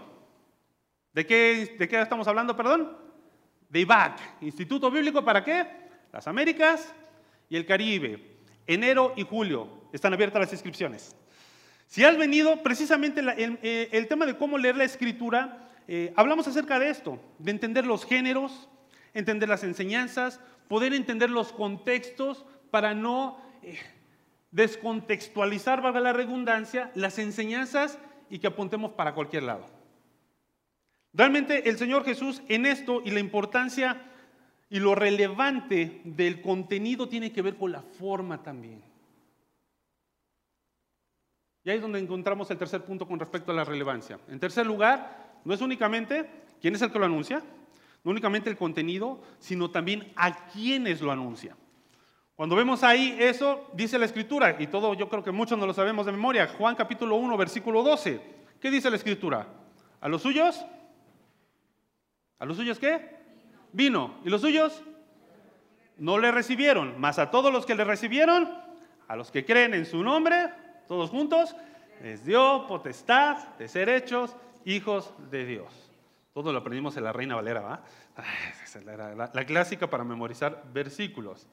[1.13, 2.97] ¿De qué, de qué estamos hablando, perdón?
[3.69, 5.67] De IBAC, Instituto Bíblico para qué?
[6.11, 6.93] Las Américas
[7.49, 8.37] y el Caribe.
[8.65, 11.15] Enero y julio están abiertas las inscripciones.
[11.87, 16.47] Si has venido, precisamente el, eh, el tema de cómo leer la escritura eh, hablamos
[16.47, 18.69] acerca de esto, de entender los géneros,
[19.13, 23.77] entender las enseñanzas, poder entender los contextos para no eh,
[24.51, 27.99] descontextualizar, valga la redundancia, las enseñanzas
[28.33, 29.63] y que apuntemos para cualquier lado.
[31.13, 34.09] Realmente el Señor Jesús en esto y la importancia
[34.71, 38.81] y lo relevante del contenido tiene que ver con la forma también.
[41.63, 44.19] Y ahí es donde encontramos el tercer punto con respecto a la relevancia.
[44.27, 46.27] En tercer lugar, no es únicamente
[46.59, 47.43] quién es el que lo anuncia,
[48.03, 51.55] no únicamente el contenido, sino también a quiénes lo anuncia.
[52.35, 55.73] Cuando vemos ahí eso, dice la escritura, y todo yo creo que muchos no lo
[55.73, 58.19] sabemos de memoria, Juan capítulo 1, versículo 12.
[58.59, 59.47] ¿Qué dice la escritura?
[60.01, 60.65] ¿A los suyos?
[62.39, 63.17] ¿A los suyos qué?
[63.71, 64.15] Vino.
[64.25, 64.81] ¿Y los suyos?
[65.97, 68.49] No le recibieron, mas a todos los que le recibieron,
[69.07, 70.49] a los que creen en su nombre,
[70.87, 71.55] todos juntos,
[72.01, 75.91] les dio potestad de ser hechos hijos de Dios.
[76.33, 77.83] Todo lo aprendimos en la Reina Valera, ¿va?
[78.85, 81.47] La, la clásica para memorizar versículos.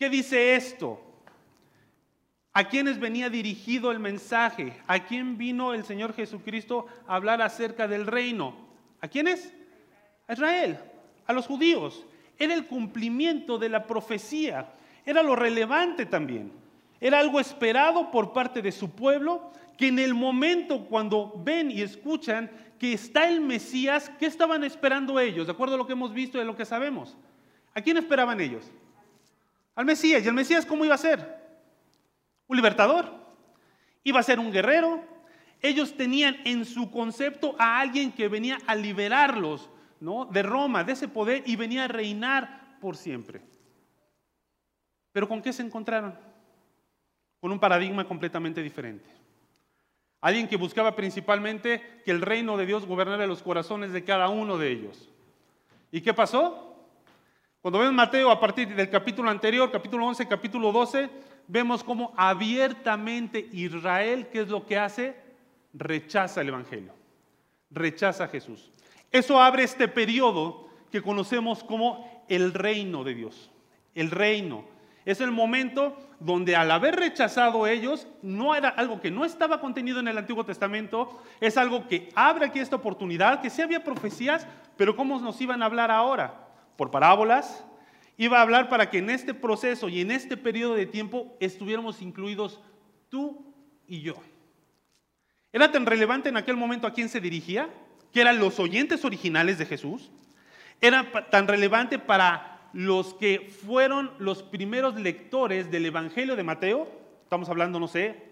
[0.00, 0.98] ¿Qué dice esto?
[2.54, 4.72] ¿A quiénes venía dirigido el mensaje?
[4.86, 8.54] ¿A quién vino el Señor Jesucristo a hablar acerca del reino?
[9.02, 9.52] ¿A quiénes?
[10.26, 10.78] A Israel,
[11.26, 12.06] a los judíos.
[12.38, 14.72] Era el cumplimiento de la profecía.
[15.04, 16.50] Era lo relevante también.
[16.98, 21.82] Era algo esperado por parte de su pueblo que en el momento cuando ven y
[21.82, 25.46] escuchan que está el Mesías, ¿qué estaban esperando ellos?
[25.46, 27.18] De acuerdo a lo que hemos visto y a lo que sabemos.
[27.74, 28.72] ¿A quién esperaban ellos?
[29.80, 30.22] Al Mesías.
[30.22, 31.40] ¿Y el Mesías cómo iba a ser?
[32.46, 33.10] Un libertador.
[34.04, 35.02] Iba a ser un guerrero.
[35.62, 40.26] Ellos tenían en su concepto a alguien que venía a liberarlos ¿no?
[40.26, 43.40] de Roma, de ese poder, y venía a reinar por siempre.
[45.12, 46.14] Pero ¿con qué se encontraron?
[47.40, 49.08] Con un paradigma completamente diferente.
[50.20, 54.58] Alguien que buscaba principalmente que el reino de Dios gobernara los corazones de cada uno
[54.58, 55.08] de ellos.
[55.90, 56.69] ¿Y qué pasó?
[57.62, 61.10] Cuando vemos Mateo a partir del capítulo anterior, capítulo 11, capítulo 12,
[61.46, 65.14] vemos cómo abiertamente Israel, ¿qué es lo que hace?
[65.74, 66.94] Rechaza el Evangelio,
[67.70, 68.70] rechaza a Jesús.
[69.12, 73.50] Eso abre este periodo que conocemos como el reino de Dios,
[73.94, 74.64] el reino.
[75.04, 80.00] Es el momento donde al haber rechazado ellos, no era algo que no estaba contenido
[80.00, 84.46] en el Antiguo Testamento, es algo que abre aquí esta oportunidad, que sí había profecías,
[84.78, 86.49] pero ¿cómo nos iban a hablar ahora?
[86.80, 87.62] Por parábolas.
[88.16, 92.00] Iba a hablar para que en este proceso y en este periodo de tiempo estuviéramos
[92.00, 92.58] incluidos
[93.10, 93.52] tú
[93.86, 94.14] y yo.
[95.52, 97.68] Era tan relevante en aquel momento a quién se dirigía,
[98.14, 100.10] que eran los oyentes originales de Jesús.
[100.80, 106.88] Era tan relevante para los que fueron los primeros lectores del Evangelio de Mateo,
[107.24, 108.29] estamos hablando, no sé,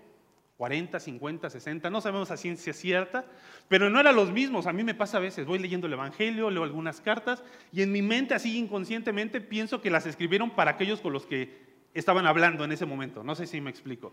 [0.59, 3.25] 40, 50, 60, no sabemos a ciencia cierta,
[3.69, 4.67] pero no eran los mismos.
[4.67, 7.93] A mí me pasa a veces, voy leyendo el Evangelio, leo algunas cartas y en
[7.93, 12.65] mi mente, así inconscientemente, pienso que las escribieron para aquellos con los que estaban hablando
[12.65, 13.23] en ese momento.
[13.23, 14.13] No sé si me explico.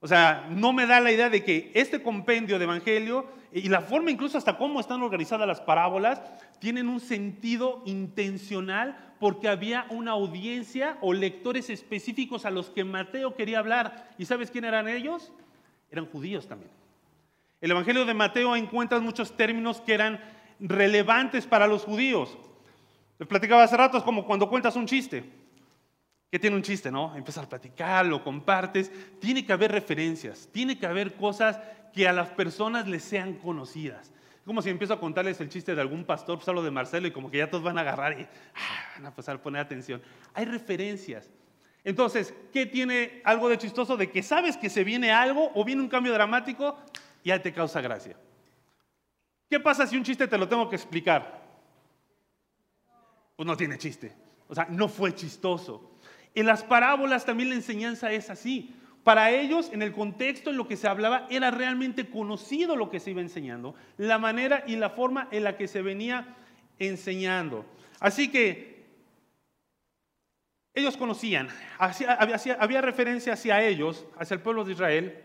[0.00, 3.80] O sea, no me da la idea de que este compendio de Evangelio y la
[3.80, 6.20] forma incluso hasta cómo están organizadas las parábolas
[6.58, 13.34] tienen un sentido intencional porque había una audiencia o lectores específicos a los que Mateo
[13.36, 14.10] quería hablar.
[14.18, 15.32] ¿Y sabes quién eran ellos?
[15.92, 16.70] Eran judíos también.
[17.60, 20.20] El Evangelio de Mateo encuentra muchos términos que eran
[20.58, 22.36] relevantes para los judíos.
[23.18, 25.22] Les platicaba hace rato, es como cuando cuentas un chiste
[26.30, 27.14] que tiene un chiste, ¿no?
[27.14, 28.90] Empiezas a platicar, lo compartes.
[29.20, 31.60] Tiene que haber referencias, tiene que haber cosas
[31.92, 34.10] que a las personas les sean conocidas.
[34.46, 37.30] Como si empiezo a contarles el chiste de algún pastor, pues de Marcelo y como
[37.30, 40.02] que ya todos van a agarrar y ah, van a pasar a poner atención.
[40.32, 41.30] Hay referencias.
[41.84, 43.96] Entonces, ¿qué tiene algo de chistoso?
[43.96, 46.78] De que sabes que se viene algo o viene un cambio dramático
[47.24, 48.16] y ya te causa gracia.
[49.50, 51.42] ¿Qué pasa si un chiste te lo tengo que explicar?
[53.36, 54.12] Pues no tiene chiste.
[54.48, 55.98] O sea, no fue chistoso.
[56.34, 58.74] En las parábolas también la enseñanza es así.
[59.02, 63.00] Para ellos, en el contexto en lo que se hablaba, era realmente conocido lo que
[63.00, 66.36] se iba enseñando, la manera y la forma en la que se venía
[66.78, 67.66] enseñando.
[67.98, 68.71] Así que
[70.74, 75.22] ellos conocían, había, referencia hacia ellos, hacia el pueblo de Israel,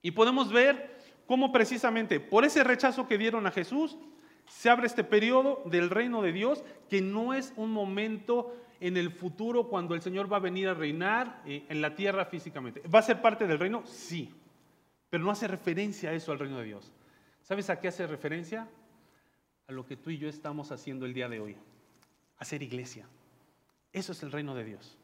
[0.00, 3.98] y podemos ver cómo precisamente por ese rechazo que dieron a Jesús,
[4.46, 9.10] se abre este periodo del reino de Dios, que no es un momento en el
[9.10, 12.82] futuro cuando el Señor va a venir a reinar eh, en la tierra físicamente.
[12.88, 13.84] ¿Va a ser parte del reino?
[13.86, 14.32] Sí,
[15.08, 16.92] pero no hace referencia a eso al reino de Dios.
[17.42, 18.68] ¿Sabes a qué hace referencia?
[19.68, 21.56] A lo que tú y yo estamos haciendo el día de hoy,
[22.38, 23.06] hacer iglesia.
[23.92, 24.96] Eso es el reino de Dios.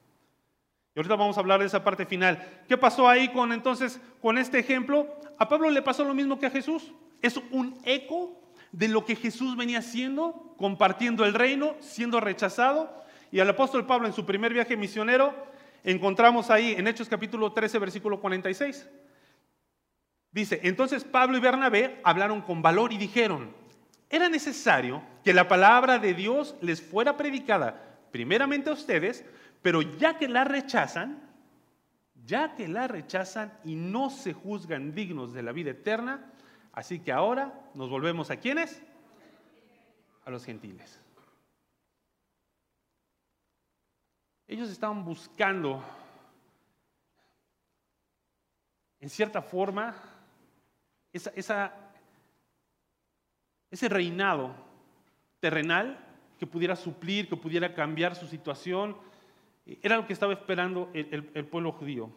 [0.94, 2.62] Y ahorita vamos a hablar de esa parte final.
[2.68, 5.06] ¿Qué pasó ahí con entonces con este ejemplo?
[5.38, 6.92] A Pablo le pasó lo mismo que a Jesús.
[7.20, 8.40] Es un eco
[8.72, 14.06] de lo que Jesús venía haciendo, compartiendo el reino, siendo rechazado y al apóstol Pablo
[14.06, 15.34] en su primer viaje misionero,
[15.84, 18.88] encontramos ahí en Hechos capítulo 13, versículo 46.
[20.30, 23.54] Dice, entonces Pablo y Bernabé hablaron con valor y dijeron,
[24.08, 29.26] era necesario que la palabra de Dios les fuera predicada primeramente a ustedes,
[29.60, 31.20] pero ya que la rechazan,
[32.24, 36.32] ya que la rechazan y no se juzgan dignos de la vida eterna,
[36.72, 38.80] así que ahora nos volvemos a quienes?
[40.24, 40.98] A los gentiles.
[44.48, 45.84] Ellos estaban buscando,
[48.98, 49.94] en cierta forma,
[51.12, 51.70] ese
[53.90, 54.54] reinado
[55.38, 56.05] terrenal
[56.38, 58.96] que pudiera suplir, que pudiera cambiar su situación.
[59.82, 62.10] Era lo que estaba esperando el, pueblo judío.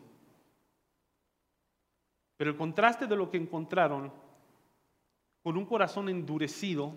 [2.38, 4.12] Pero el contraste de lo que encontraron
[5.42, 6.94] con un corazón endurecido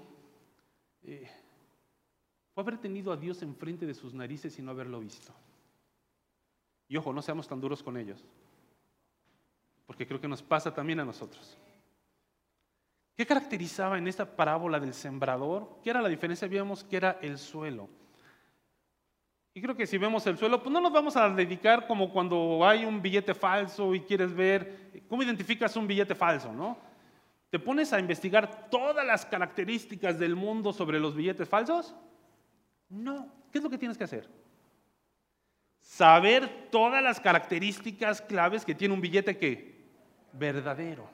[1.04, 1.28] eh,
[2.54, 5.32] fue haber tenido a Dios enfrente de sus narices y no haberlo visto.
[6.88, 8.22] Y ojo, no seamos tan duros con ellos,
[9.86, 11.56] porque creo que nos pasa también a nosotros.
[13.16, 15.78] ¿Qué caracterizaba en esta parábola del sembrador?
[15.82, 16.48] ¿Qué era la diferencia?
[16.48, 17.88] Vimos que era el suelo.
[19.54, 22.66] Y creo que si vemos el suelo, pues no nos vamos a dedicar como cuando
[22.66, 26.78] hay un billete falso y quieres ver cómo identificas un billete falso, ¿no?
[27.50, 31.94] Te pones a investigar todas las características del mundo sobre los billetes falsos
[32.92, 33.26] no.
[33.50, 34.28] ¿Qué es lo que tienes que hacer?
[35.80, 39.82] Saber todas las características claves que tiene un billete que
[40.32, 41.08] verdadero.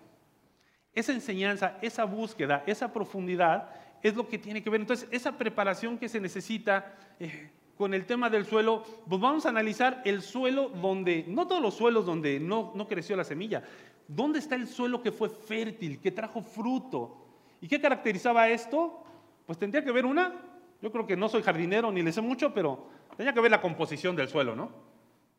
[0.99, 3.71] Esa enseñanza, esa búsqueda, esa profundidad
[4.03, 4.81] es lo que tiene que ver.
[4.81, 9.51] Entonces, esa preparación que se necesita eh, con el tema del suelo, pues vamos a
[9.51, 13.63] analizar el suelo donde, no todos los suelos donde no, no creció la semilla,
[14.09, 17.17] ¿dónde está el suelo que fue fértil, que trajo fruto?
[17.61, 19.05] ¿Y qué caracterizaba esto?
[19.47, 20.33] Pues tendría que ver una
[20.81, 23.61] yo creo que no soy jardinero ni le sé mucho, pero tenía que ver la
[23.61, 24.71] composición del suelo, ¿no?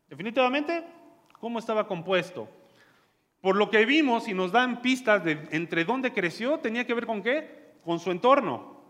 [0.08, 0.84] Definitivamente,
[1.38, 2.48] cómo estaba compuesto.
[3.40, 7.06] Por lo que vimos y nos dan pistas de entre dónde creció, tenía que ver
[7.06, 7.74] con qué?
[7.84, 8.80] Con su entorno.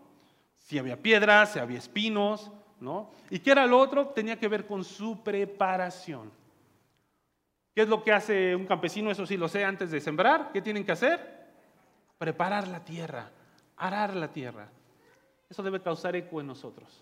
[0.57, 3.11] Si había piedras, si había espinos, ¿no?
[3.29, 4.07] ¿Y qué era lo otro?
[4.07, 6.31] Tenía que ver con su preparación.
[7.73, 9.09] ¿Qué es lo que hace un campesino?
[9.09, 10.51] Eso sí lo sé antes de sembrar.
[10.51, 11.49] ¿Qué tienen que hacer?
[12.17, 13.31] Preparar la tierra,
[13.77, 14.69] arar la tierra.
[15.49, 17.01] Eso debe causar eco en nosotros.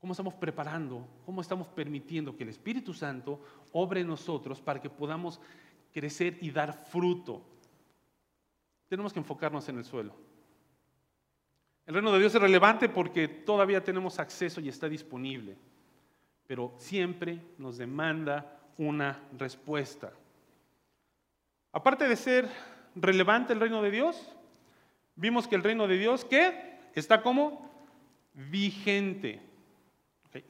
[0.00, 1.06] ¿Cómo estamos preparando?
[1.26, 3.40] ¿Cómo estamos permitiendo que el Espíritu Santo
[3.72, 5.40] obre en nosotros para que podamos
[5.92, 7.44] crecer y dar fruto?
[8.88, 10.14] Tenemos que enfocarnos en el suelo.
[11.86, 15.56] El reino de Dios es relevante porque todavía tenemos acceso y está disponible,
[16.46, 20.12] pero siempre nos demanda una respuesta.
[21.72, 22.48] Aparte de ser
[22.94, 24.32] relevante el reino de Dios,
[25.16, 26.70] vimos que el reino de Dios, ¿qué?
[26.94, 27.70] está como
[28.34, 29.40] vigente.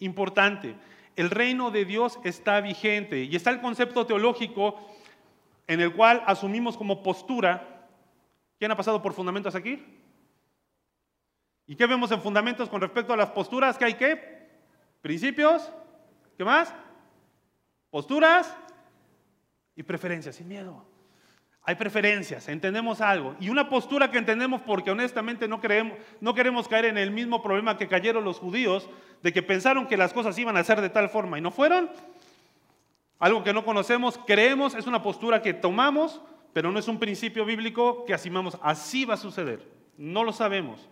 [0.00, 0.76] Importante.
[1.16, 4.78] El reino de Dios está vigente y está el concepto teológico
[5.70, 7.86] en el cual asumimos como postura.
[8.58, 9.80] ¿Quién ha pasado por fundamentos aquí?
[11.64, 13.78] ¿Y qué vemos en fundamentos con respecto a las posturas?
[13.78, 14.48] ¿Qué hay qué?
[15.00, 15.70] Principios.
[16.36, 16.74] ¿Qué más?
[17.88, 18.52] Posturas
[19.76, 20.84] y preferencias, sin miedo.
[21.62, 23.36] Hay preferencias, entendemos algo.
[23.38, 25.60] Y una postura que entendemos porque honestamente no,
[26.20, 28.90] no queremos caer en el mismo problema que cayeron los judíos,
[29.22, 31.90] de que pensaron que las cosas iban a ser de tal forma y no fueron.
[33.20, 36.20] Algo que no conocemos, creemos, es una postura que tomamos,
[36.52, 38.58] pero no es un principio bíblico que asimamos.
[38.62, 39.64] Así va a suceder.
[39.96, 40.88] No lo sabemos.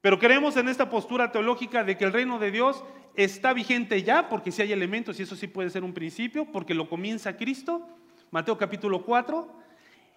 [0.00, 2.82] Pero creemos en esta postura teológica de que el reino de Dios
[3.14, 6.72] está vigente ya, porque si hay elementos, y eso sí puede ser un principio, porque
[6.72, 7.86] lo comienza Cristo
[8.30, 9.48] Mateo capítulo 4,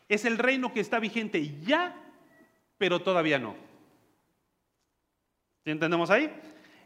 [0.09, 1.95] es el reino que está vigente ya
[2.81, 3.53] pero todavía no.
[5.63, 6.33] ¿Sí entendemos ahí?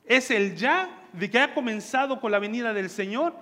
[0.04, 3.34] Es el ya de que ha comenzado con la venida del Señor,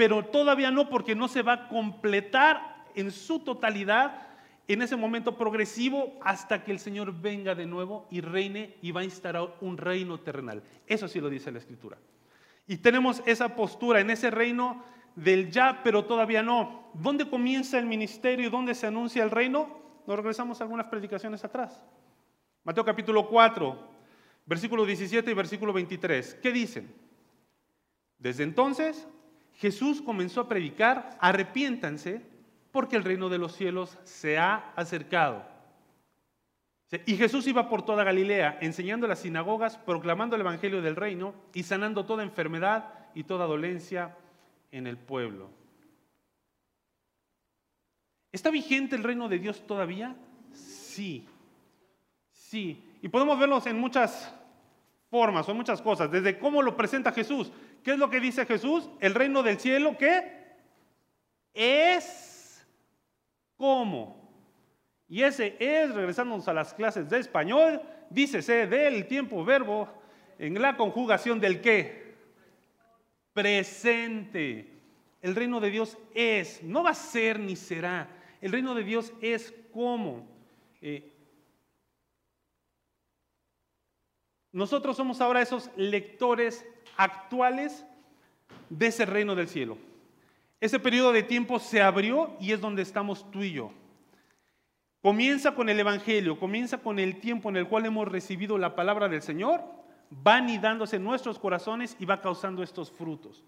[0.00, 4.28] pero todavía no porque no se va a completar en su totalidad
[4.66, 9.02] en ese momento progresivo hasta que el Señor venga de nuevo y reine y va
[9.02, 10.62] a instaurar un reino terrenal.
[10.86, 11.98] Eso sí lo dice la Escritura.
[12.66, 14.82] Y tenemos esa postura en ese reino
[15.16, 16.88] del ya, pero todavía no.
[16.94, 19.68] ¿Dónde comienza el ministerio y dónde se anuncia el reino?
[20.06, 21.84] Nos regresamos a algunas predicaciones atrás.
[22.64, 23.78] Mateo capítulo 4,
[24.46, 26.38] versículo 17 y versículo 23.
[26.42, 26.90] ¿Qué dicen?
[28.18, 29.06] Desde entonces
[29.60, 32.22] Jesús comenzó a predicar, arrepiéntanse
[32.72, 35.44] porque el reino de los cielos se ha acercado.
[37.04, 41.34] Y Jesús iba por toda Galilea, enseñando en las sinagogas, proclamando el evangelio del reino
[41.52, 44.16] y sanando toda enfermedad y toda dolencia
[44.72, 45.50] en el pueblo.
[48.32, 50.16] ¿Está vigente el reino de Dios todavía?
[50.52, 51.28] Sí,
[52.32, 52.82] sí.
[53.02, 54.34] Y podemos verlos en muchas
[55.10, 57.52] formas o muchas cosas, desde cómo lo presenta Jesús.
[57.82, 58.88] ¿Qué es lo que dice Jesús?
[59.00, 60.40] El reino del cielo, ¿qué?
[61.54, 62.66] Es
[63.56, 64.20] como.
[65.08, 69.88] Y ese es, regresándonos a las clases de español, dícese del tiempo verbo
[70.38, 72.14] en la conjugación del qué?
[73.32, 74.80] Presente.
[75.20, 78.08] El reino de Dios es, no va a ser ni será.
[78.40, 80.26] El reino de Dios es como.
[80.80, 81.12] Eh,
[84.52, 86.64] nosotros somos ahora esos lectores
[86.96, 87.84] actuales
[88.68, 89.78] de ese reino del cielo.
[90.60, 93.72] Ese periodo de tiempo se abrió y es donde estamos tú y yo.
[95.02, 99.08] Comienza con el Evangelio, comienza con el tiempo en el cual hemos recibido la palabra
[99.08, 99.64] del Señor,
[100.26, 103.42] va anidándose en nuestros corazones y va causando estos frutos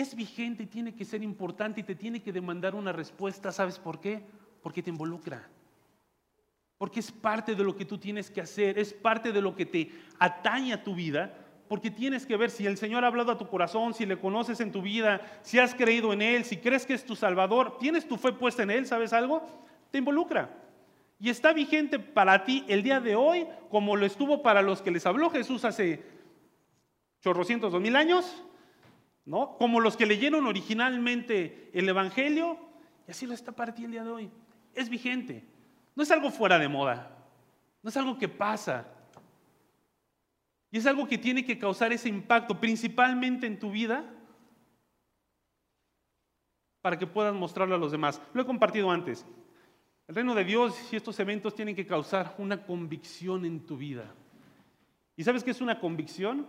[0.00, 3.50] es vigente y tiene que ser importante y te tiene que demandar una respuesta.
[3.50, 4.22] ¿Sabes por qué?
[4.62, 5.48] Porque te involucra.
[6.76, 9.66] Porque es parte de lo que tú tienes que hacer, es parte de lo que
[9.66, 11.34] te atañe a tu vida,
[11.68, 14.60] porque tienes que ver si el Señor ha hablado a tu corazón, si le conoces
[14.60, 18.08] en tu vida, si has creído en Él, si crees que es tu Salvador, tienes
[18.08, 19.46] tu fe puesta en Él, ¿sabes algo?
[19.90, 20.50] Te involucra.
[21.20, 24.90] Y está vigente para ti el día de hoy, como lo estuvo para los que
[24.90, 26.02] les habló Jesús hace
[27.20, 28.44] chorrocientos dos mil años,
[29.58, 32.58] como los que leyeron originalmente el Evangelio,
[33.06, 34.30] y así lo está para ti el día de hoy.
[34.74, 35.44] Es vigente.
[35.94, 37.10] No es algo fuera de moda.
[37.82, 38.86] No es algo que pasa.
[40.70, 44.04] Y es algo que tiene que causar ese impacto, principalmente en tu vida,
[46.82, 48.20] para que puedas mostrarlo a los demás.
[48.34, 49.26] Lo he compartido antes.
[50.06, 54.14] El reino de Dios y estos eventos tienen que causar una convicción en tu vida.
[55.16, 56.46] ¿Y sabes qué es una convicción?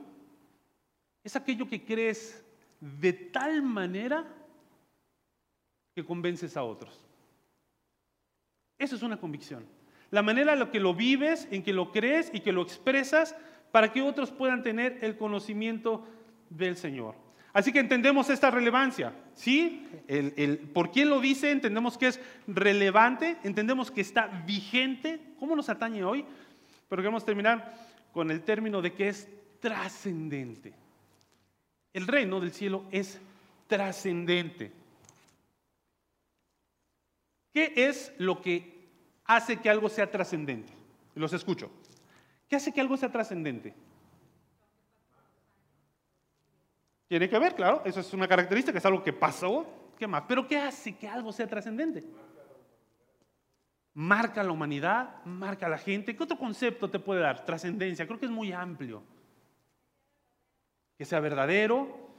[1.23, 2.45] Es aquello que crees
[2.79, 4.25] de tal manera
[5.93, 7.05] que convences a otros.
[8.77, 9.65] Eso es una convicción.
[10.11, 13.35] La manera en la que lo vives, en que lo crees y que lo expresas
[13.71, 16.05] para que otros puedan tener el conocimiento
[16.49, 17.15] del Señor.
[17.51, 19.87] Así que entendemos esta relevancia, ¿sí?
[20.73, 25.19] Por quién lo dice, entendemos que es relevante, entendemos que está vigente.
[25.39, 26.25] ¿Cómo nos atañe hoy?
[26.87, 27.73] Pero queremos terminar
[28.13, 29.27] con el término de que es
[29.59, 30.73] trascendente.
[31.91, 33.19] El reino del cielo es
[33.67, 34.71] trascendente.
[37.51, 38.87] ¿Qué es lo que
[39.25, 40.71] hace que algo sea trascendente?
[41.15, 41.71] Los escucho.
[42.49, 43.75] ¿Qué hace que algo sea trascendente?
[47.07, 49.65] Tiene que ver, claro, eso es una característica, es algo que pasó.
[49.97, 50.23] ¿Qué más?
[50.27, 52.03] Pero ¿qué hace que algo sea trascendente?
[53.93, 56.15] Marca la humanidad, marca la gente.
[56.15, 57.45] ¿Qué otro concepto te puede dar?
[57.45, 59.03] Trascendencia, creo que es muy amplio
[60.99, 62.09] que sea verdadero,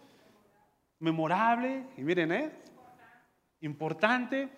[1.01, 2.51] memorable, y miren, ¿eh?
[3.61, 4.49] Importante.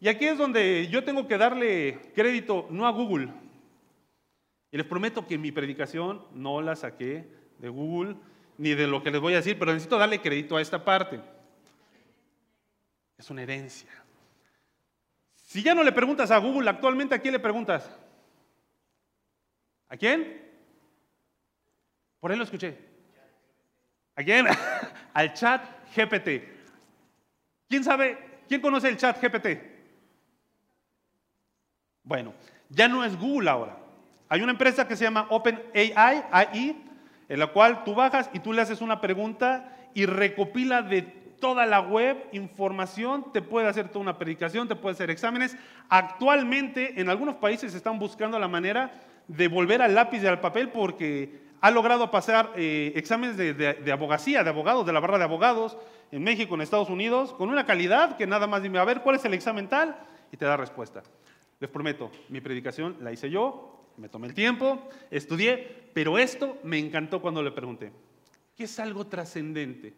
[0.00, 3.32] Y aquí es donde yo tengo que darle crédito no a Google.
[4.72, 7.26] Y les prometo que mi predicación no la saqué
[7.58, 8.16] de Google
[8.58, 11.20] ni de lo que les voy a decir, pero necesito darle crédito a esta parte.
[13.16, 13.90] Es una herencia.
[15.34, 17.90] Si ya no le preguntas a Google, actualmente a quién le preguntas?
[19.88, 20.48] ¿A quién?
[22.20, 22.78] Por ahí lo escuché.
[24.14, 24.46] ¿A quién?
[25.14, 25.64] Al chat
[25.96, 26.44] GPT.
[27.68, 28.42] ¿Quién sabe?
[28.46, 29.58] ¿Quién conoce el chat GPT?
[32.04, 32.34] Bueno,
[32.68, 33.79] ya no es Google ahora.
[34.30, 35.92] Hay una empresa que se llama OpenAI,
[36.30, 36.82] AI,
[37.28, 41.66] en la cual tú bajas y tú le haces una pregunta y recopila de toda
[41.66, 45.56] la web información, te puede hacer toda una predicación, te puede hacer exámenes.
[45.88, 48.92] Actualmente en algunos países están buscando la manera
[49.26, 54.44] de volver al lápiz y al papel porque ha logrado pasar eh, exámenes de, abogacía,
[54.44, 55.76] de abogados, de la barra de abogados
[56.12, 59.16] en México, en Estados Unidos, con una calidad que nada más dime, a ver, ¿cuál
[59.16, 59.96] es el examen tal?
[60.30, 61.02] Y te da respuesta.
[61.58, 66.78] Les prometo, mi predicación la hice yo, me tomé el tiempo, estudié, pero esto me
[66.78, 67.92] encantó cuando le pregunté,
[68.56, 69.94] ¿qué es algo trascendente?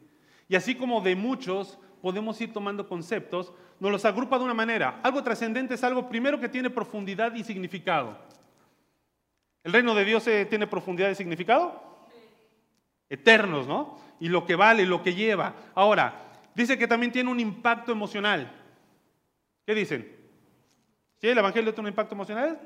[0.48, 5.00] Y así como de muchos podemos ir tomando conceptos, nos los agrupa de una manera.
[5.02, 8.18] Algo trascendente es algo primero que tiene profundidad y significado.
[9.62, 11.80] ¿El reino de Dios eh, tiene profundidad y significado?
[13.08, 13.98] Eternos, ¿no?
[14.18, 15.54] Y lo que vale, lo que lleva.
[15.74, 18.52] Ahora, dice que también tiene un impacto emocional.
[19.64, 20.10] ¿Qué dicen?
[21.20, 21.28] ¿Sí?
[21.28, 22.60] ¿El Evangelio tiene un impacto emocional?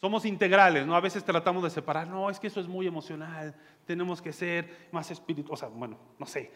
[0.00, 0.96] Somos integrales, ¿no?
[0.96, 4.88] A veces tratamos de separar, no, es que eso es muy emocional, tenemos que ser
[4.92, 6.50] más espiritual, o sea, bueno, no sé,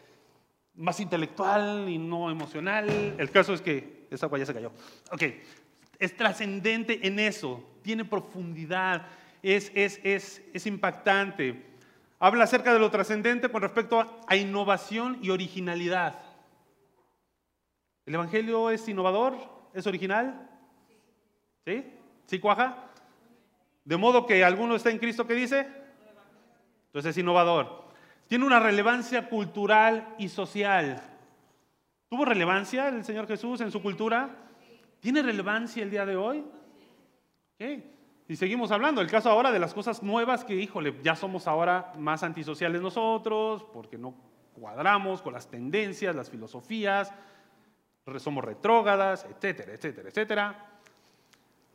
[0.77, 2.89] más intelectual y no emocional.
[3.19, 4.73] El caso es que esa agua ya se cayó.
[5.13, 5.23] Ok,
[5.99, 9.09] es trascendente en eso, tiene profundidad,
[9.43, 11.67] es, es, es, es impactante.
[12.19, 16.19] Habla acerca de lo trascendente con respecto a innovación y originalidad.
[18.07, 19.37] ¿El Evangelio es innovador?
[19.75, 20.49] ¿Es original?
[21.67, 21.85] ¿Sí?
[22.27, 22.91] ¿Sí cuaja?
[23.85, 25.67] De modo que alguno está en Cristo que dice,
[26.87, 27.85] entonces es innovador.
[28.27, 31.03] Tiene una relevancia cultural y social.
[32.09, 34.31] ¿Tuvo relevancia el Señor Jesús en su cultura?
[35.01, 36.45] ¿Tiene relevancia el día de hoy?
[38.27, 41.93] Y seguimos hablando, el caso ahora de las cosas nuevas que, híjole, ya somos ahora
[41.99, 44.15] más antisociales nosotros, porque no
[44.55, 47.13] cuadramos con las tendencias, las filosofías,
[48.19, 50.67] somos retrógadas, etcétera, etcétera, etcétera.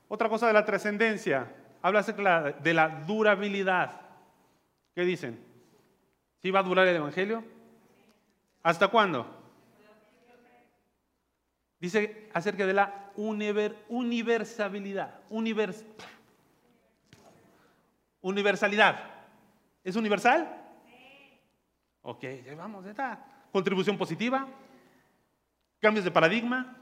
[0.08, 1.52] Otra cosa de la trascendencia,
[1.82, 4.02] habla de la durabilidad.
[4.96, 5.40] ¿Qué dicen?
[6.42, 7.44] ¿Sí va a durar el Evangelio?
[8.64, 9.36] ¿Hasta cuándo?
[11.80, 15.20] Dice acerca de la universalidad.
[18.22, 19.04] universalidad.
[19.84, 20.56] ¿Es universal?
[22.02, 23.26] Ok, ya vamos, ya está.
[23.52, 24.48] Contribución positiva,
[25.80, 26.78] cambios de paradigma,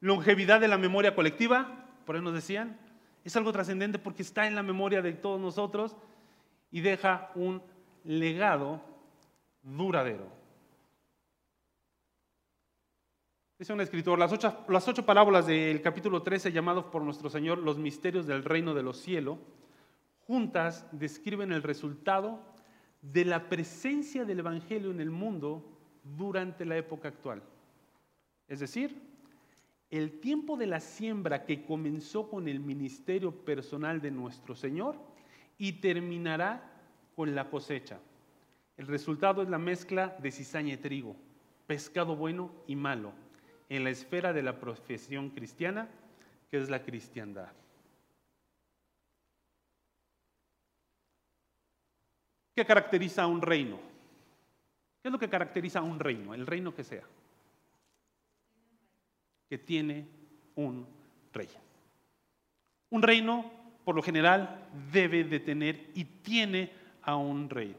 [0.00, 2.78] longevidad de la memoria colectiva, por ahí nos decían,
[3.24, 5.96] es algo trascendente porque está en la memoria de todos nosotros
[6.70, 7.62] y deja un
[8.04, 8.80] legado
[9.62, 10.26] duradero.
[13.58, 17.58] Dice un escritor, las ocho, las ocho parábolas del capítulo 13 llamados por nuestro Señor
[17.58, 19.38] los misterios del reino de los cielos,
[20.26, 22.40] juntas describen el resultado
[23.02, 25.62] de la presencia del Evangelio en el mundo
[26.16, 27.42] durante la época actual.
[28.48, 29.09] Es decir,
[29.90, 34.96] el tiempo de la siembra que comenzó con el ministerio personal de nuestro Señor
[35.58, 36.62] y terminará
[37.16, 37.98] con la cosecha.
[38.76, 41.16] El resultado es la mezcla de cizaña y trigo,
[41.66, 43.12] pescado bueno y malo,
[43.68, 45.88] en la esfera de la profesión cristiana,
[46.50, 47.52] que es la cristiandad.
[52.54, 53.78] ¿Qué caracteriza a un reino?
[55.02, 56.32] ¿Qué es lo que caracteriza a un reino?
[56.34, 57.04] El reino que sea
[59.50, 60.06] que tiene
[60.54, 60.86] un
[61.32, 61.48] rey.
[62.90, 63.50] Un reino,
[63.84, 66.72] por lo general, debe de tener y tiene
[67.02, 67.74] a un rey.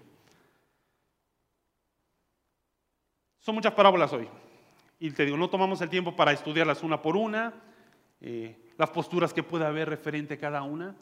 [3.40, 4.28] Son muchas parábolas hoy.
[5.00, 7.54] Y te digo, no tomamos el tiempo para estudiarlas una por una,
[8.20, 10.94] eh, las posturas que pueda haber referente a cada una.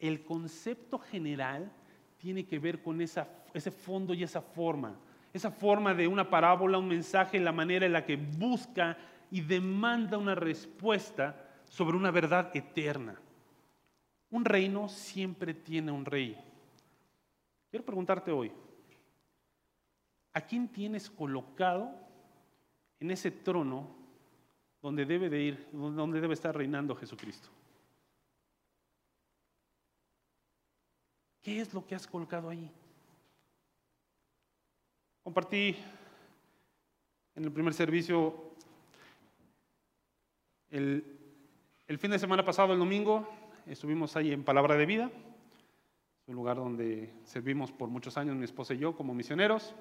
[0.00, 1.70] El concepto general
[2.16, 4.96] tiene que ver con ese fondo y esa forma.
[5.34, 8.96] Esa forma de una parábola, un mensaje, la manera en la que busca
[9.30, 13.20] y demanda una respuesta sobre una verdad eterna.
[14.30, 16.36] Un reino siempre tiene un rey.
[17.70, 18.52] Quiero preguntarte hoy,
[20.32, 21.90] ¿a quién tienes colocado
[23.00, 23.94] en ese trono
[24.80, 27.48] donde debe de ir, donde debe estar reinando Jesucristo?
[31.42, 32.70] ¿Qué es lo que has colocado ahí?
[35.22, 35.76] Compartí
[37.34, 38.55] en el primer servicio
[40.70, 41.04] el,
[41.98, 43.28] fin de semana pasado, el domingo,
[43.66, 45.10] estuvimos ahí en Palabra de Vida,
[46.26, 49.74] un lugar donde servimos por muchos años mi esposa y yo como misioneros.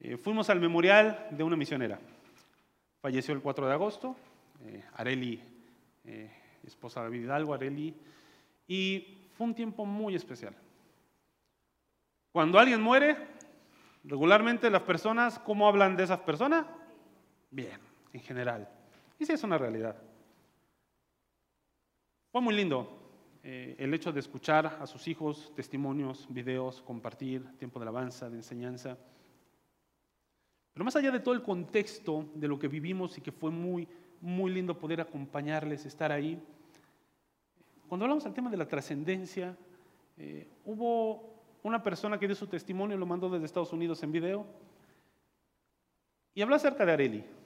[0.00, 2.00] Eh, fuimos al memorial de una misionera.
[3.00, 4.16] Falleció el 4 de agosto,
[4.64, 5.40] eh, Areli,
[6.04, 6.30] eh,
[6.64, 7.94] esposa de David Hidalgo, Areli,
[8.66, 10.54] y fue un tiempo muy especial.
[12.32, 13.16] Cuando alguien muere,
[14.04, 16.66] regularmente las personas, ¿cómo hablan de esas personas?
[17.50, 17.78] Bien,
[18.12, 18.68] en general.
[19.20, 19.96] Y sí es una realidad.
[22.32, 22.88] Fue muy lindo
[23.42, 28.36] eh, el hecho de escuchar a sus hijos testimonios, videos, compartir tiempo de alabanza, de
[28.36, 28.96] enseñanza.
[30.72, 33.86] Pero más allá de todo el contexto de lo que vivimos y que fue muy,
[34.22, 36.42] muy lindo poder acompañarles, estar ahí,
[37.88, 39.54] cuando hablamos del tema de la trascendencia,
[40.16, 44.46] eh, hubo una persona que dio su testimonio, lo mandó desde Estados Unidos en video,
[46.32, 47.39] y habló acerca de Areli.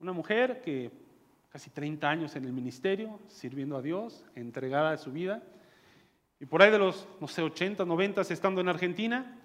[0.00, 0.92] Una mujer que
[1.48, 5.42] casi 30 años en el ministerio, sirviendo a Dios, entregada a su vida.
[6.38, 9.40] Y por ahí de los, no sé, 80, 90, estando en Argentina,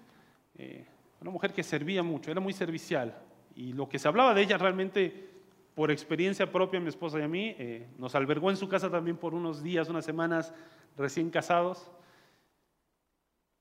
[0.56, 0.86] eh,
[1.20, 3.18] una mujer que servía mucho, era muy servicial.
[3.56, 5.28] Y lo que se hablaba de ella realmente,
[5.74, 9.16] por experiencia propia, mi esposa y a mí, eh, nos albergó en su casa también
[9.16, 10.54] por unos días, unas semanas,
[10.96, 11.90] recién casados.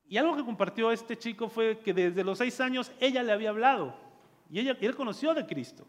[0.06, 3.50] Y algo que compartió este chico fue que desde los seis años ella le había
[3.50, 3.96] hablado
[4.52, 5.88] y ella, él conoció de Cristo.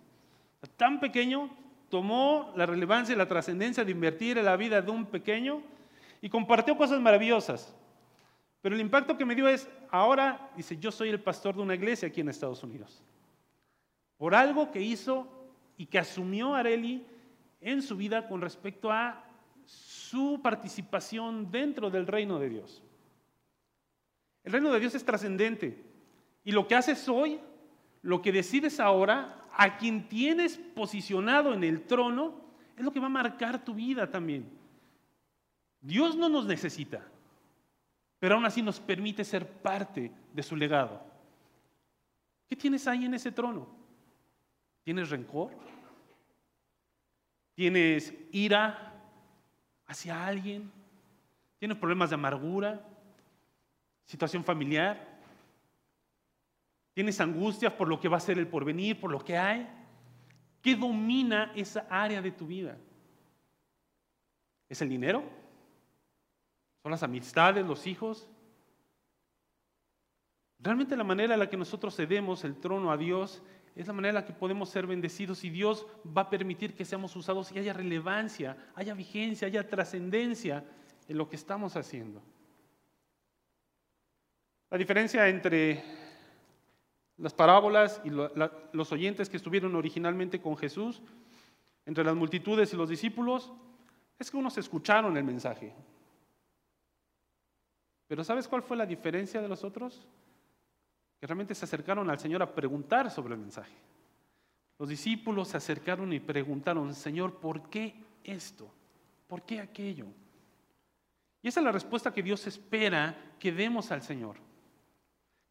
[0.76, 1.50] Tan pequeño,
[1.88, 5.62] tomó la relevancia y la trascendencia de invertir en la vida de un pequeño
[6.20, 7.74] y compartió cosas maravillosas.
[8.60, 11.74] Pero el impacto que me dio es, ahora, dice, yo soy el pastor de una
[11.74, 13.02] iglesia aquí en Estados Unidos.
[14.16, 15.28] Por algo que hizo
[15.76, 17.06] y que asumió Areli
[17.60, 19.24] en su vida con respecto a
[19.66, 22.82] su participación dentro del reino de Dios.
[24.44, 25.82] El reino de Dios es trascendente.
[26.44, 27.40] Y lo que haces hoy,
[28.02, 32.34] lo que decides ahora, a quien tienes posicionado en el trono,
[32.76, 34.48] es lo que va a marcar tu vida también.
[35.80, 37.02] Dios no nos necesita,
[38.18, 41.02] pero aún así nos permite ser parte de su legado.
[42.48, 43.68] ¿Qué tienes ahí en ese trono?
[44.82, 45.50] ¿Tienes rencor?
[47.54, 48.92] ¿Tienes ira
[49.86, 50.70] hacia alguien?
[51.58, 52.84] ¿Tienes problemas de amargura?
[54.04, 55.13] situación familiar,
[56.94, 59.68] tienes angustias por lo que va a ser el porvenir, por lo que hay.
[60.62, 62.78] ¿Qué domina esa área de tu vida?
[64.68, 65.22] ¿Es el dinero?
[66.82, 68.28] ¿Son las amistades, los hijos?
[70.58, 73.42] Realmente la manera en la que nosotros cedemos el trono a Dios
[73.74, 75.86] es la manera en la que podemos ser bendecidos y Dios
[76.16, 80.64] va a permitir que seamos usados y haya relevancia, haya vigencia, haya trascendencia
[81.08, 82.22] en lo que estamos haciendo.
[84.70, 86.03] La diferencia entre
[87.16, 91.00] las parábolas y los oyentes que estuvieron originalmente con Jesús,
[91.86, 93.52] entre las multitudes y los discípulos,
[94.18, 95.74] es que unos escucharon el mensaje.
[98.08, 100.06] Pero ¿sabes cuál fue la diferencia de los otros?
[101.20, 103.74] Que realmente se acercaron al Señor a preguntar sobre el mensaje.
[104.78, 107.94] Los discípulos se acercaron y preguntaron, Señor, ¿por qué
[108.24, 108.68] esto?
[109.28, 110.06] ¿Por qué aquello?
[111.42, 114.36] Y esa es la respuesta que Dios espera que demos al Señor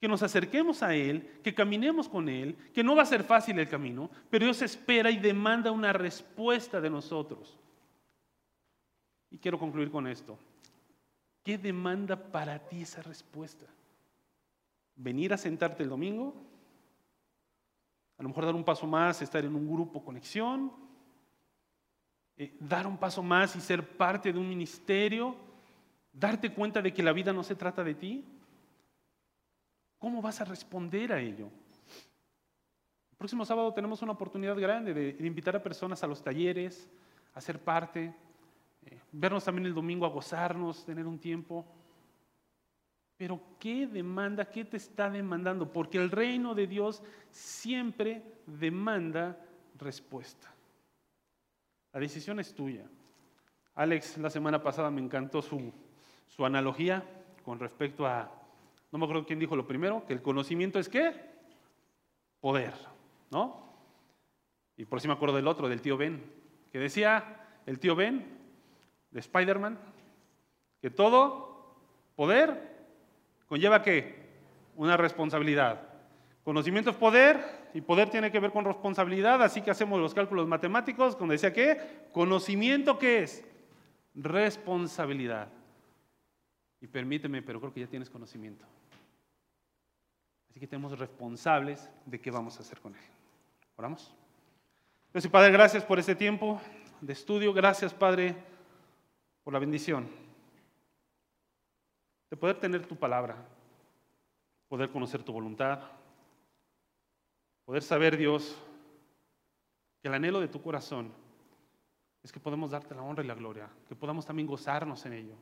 [0.04, 3.58] que nos acerquemos a Él, que caminemos con Él, que no va a ser fácil
[3.58, 7.58] el camino, pero Dios espera y demanda una respuesta de nosotros.
[9.32, 10.38] Y quiero concluir con esto.
[11.42, 13.66] ¿Qué demanda para ti esa respuesta?
[14.98, 16.36] ¿Venir a sentarte el domingo?
[18.18, 20.70] A lo mejor dar un paso más, estar en un grupo conexión,
[22.36, 25.38] eh, dar un paso más y ser parte de un ministerio,
[26.12, 28.33] darte cuenta de que la vida no se trata de ti.
[30.04, 31.46] ¿Cómo vas a responder a ello?
[31.46, 36.90] El próximo sábado tenemos una oportunidad grande de, invitar a personas a los talleres,
[37.34, 38.14] a ser parte,
[38.86, 41.66] eh, vernos también el domingo a gozarnos, tener un tiempo.
[43.16, 44.44] Pero ¿qué demanda?
[44.44, 45.72] ¿Qué te está demandando?
[45.72, 47.02] Porque el reino de Dios
[47.32, 49.38] siempre demanda
[49.80, 50.54] respuesta.
[51.94, 52.84] La decisión es tuya.
[53.74, 55.72] Alex la semana pasada me encantó su,
[56.28, 57.06] su analogía
[57.46, 58.43] con respecto a
[58.94, 61.20] no me acuerdo quién dijo lo primero, que el conocimiento es qué?
[62.40, 62.76] Poder,
[63.32, 63.60] ¿no?
[64.78, 66.24] Y por si me acuerdo del otro, del tío Ben,
[66.72, 68.24] que decía el tío Ben
[69.10, 69.80] de Spider-Man,
[70.80, 71.74] que todo
[72.16, 72.72] poder
[73.48, 74.30] conlleva qué?
[74.76, 75.82] Una responsabilidad.
[76.44, 80.48] Conocimiento es poder y poder tiene que ver con responsabilidad, así que hacemos los cálculos
[80.48, 83.44] matemáticos, cuando decía que conocimiento qué es?
[84.14, 85.48] Responsabilidad.
[86.80, 88.68] Y permíteme, pero creo que ya tienes conocimiento.
[90.54, 93.02] Así que tenemos responsables de qué vamos a hacer con él.
[93.76, 94.14] Oramos.
[95.12, 96.62] Dios y Padre, gracias por este tiempo
[97.02, 97.52] de estudio.
[97.54, 98.36] Gracias, Padre,
[99.44, 100.08] por la bendición
[102.30, 103.36] de poder tener tu palabra,
[104.68, 105.82] poder conocer tu voluntad,
[107.66, 108.56] poder saber, Dios,
[110.04, 111.12] que el anhelo de tu corazón
[112.22, 115.36] es que podemos darte la honra y la gloria, que podamos también gozarnos en ello.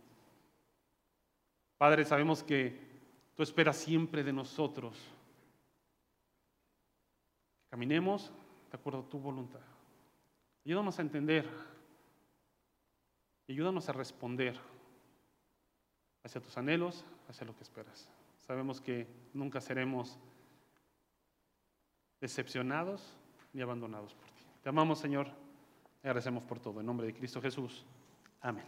[1.78, 2.91] Padre, sabemos que
[3.36, 4.98] Tú esperas siempre de nosotros
[7.70, 8.32] caminemos
[8.70, 9.62] de acuerdo a tu voluntad.
[10.66, 11.48] Ayúdanos a entender
[13.48, 14.60] y ayúdanos a responder
[16.24, 18.10] hacia tus anhelos, hacia lo que esperas.
[18.46, 20.18] Sabemos que nunca seremos
[22.20, 23.18] decepcionados
[23.54, 24.44] ni abandonados por ti.
[24.62, 25.28] Te amamos, Señor.
[26.04, 26.80] Agradecemos por todo.
[26.80, 27.86] En nombre de Cristo Jesús.
[28.42, 28.66] Amén.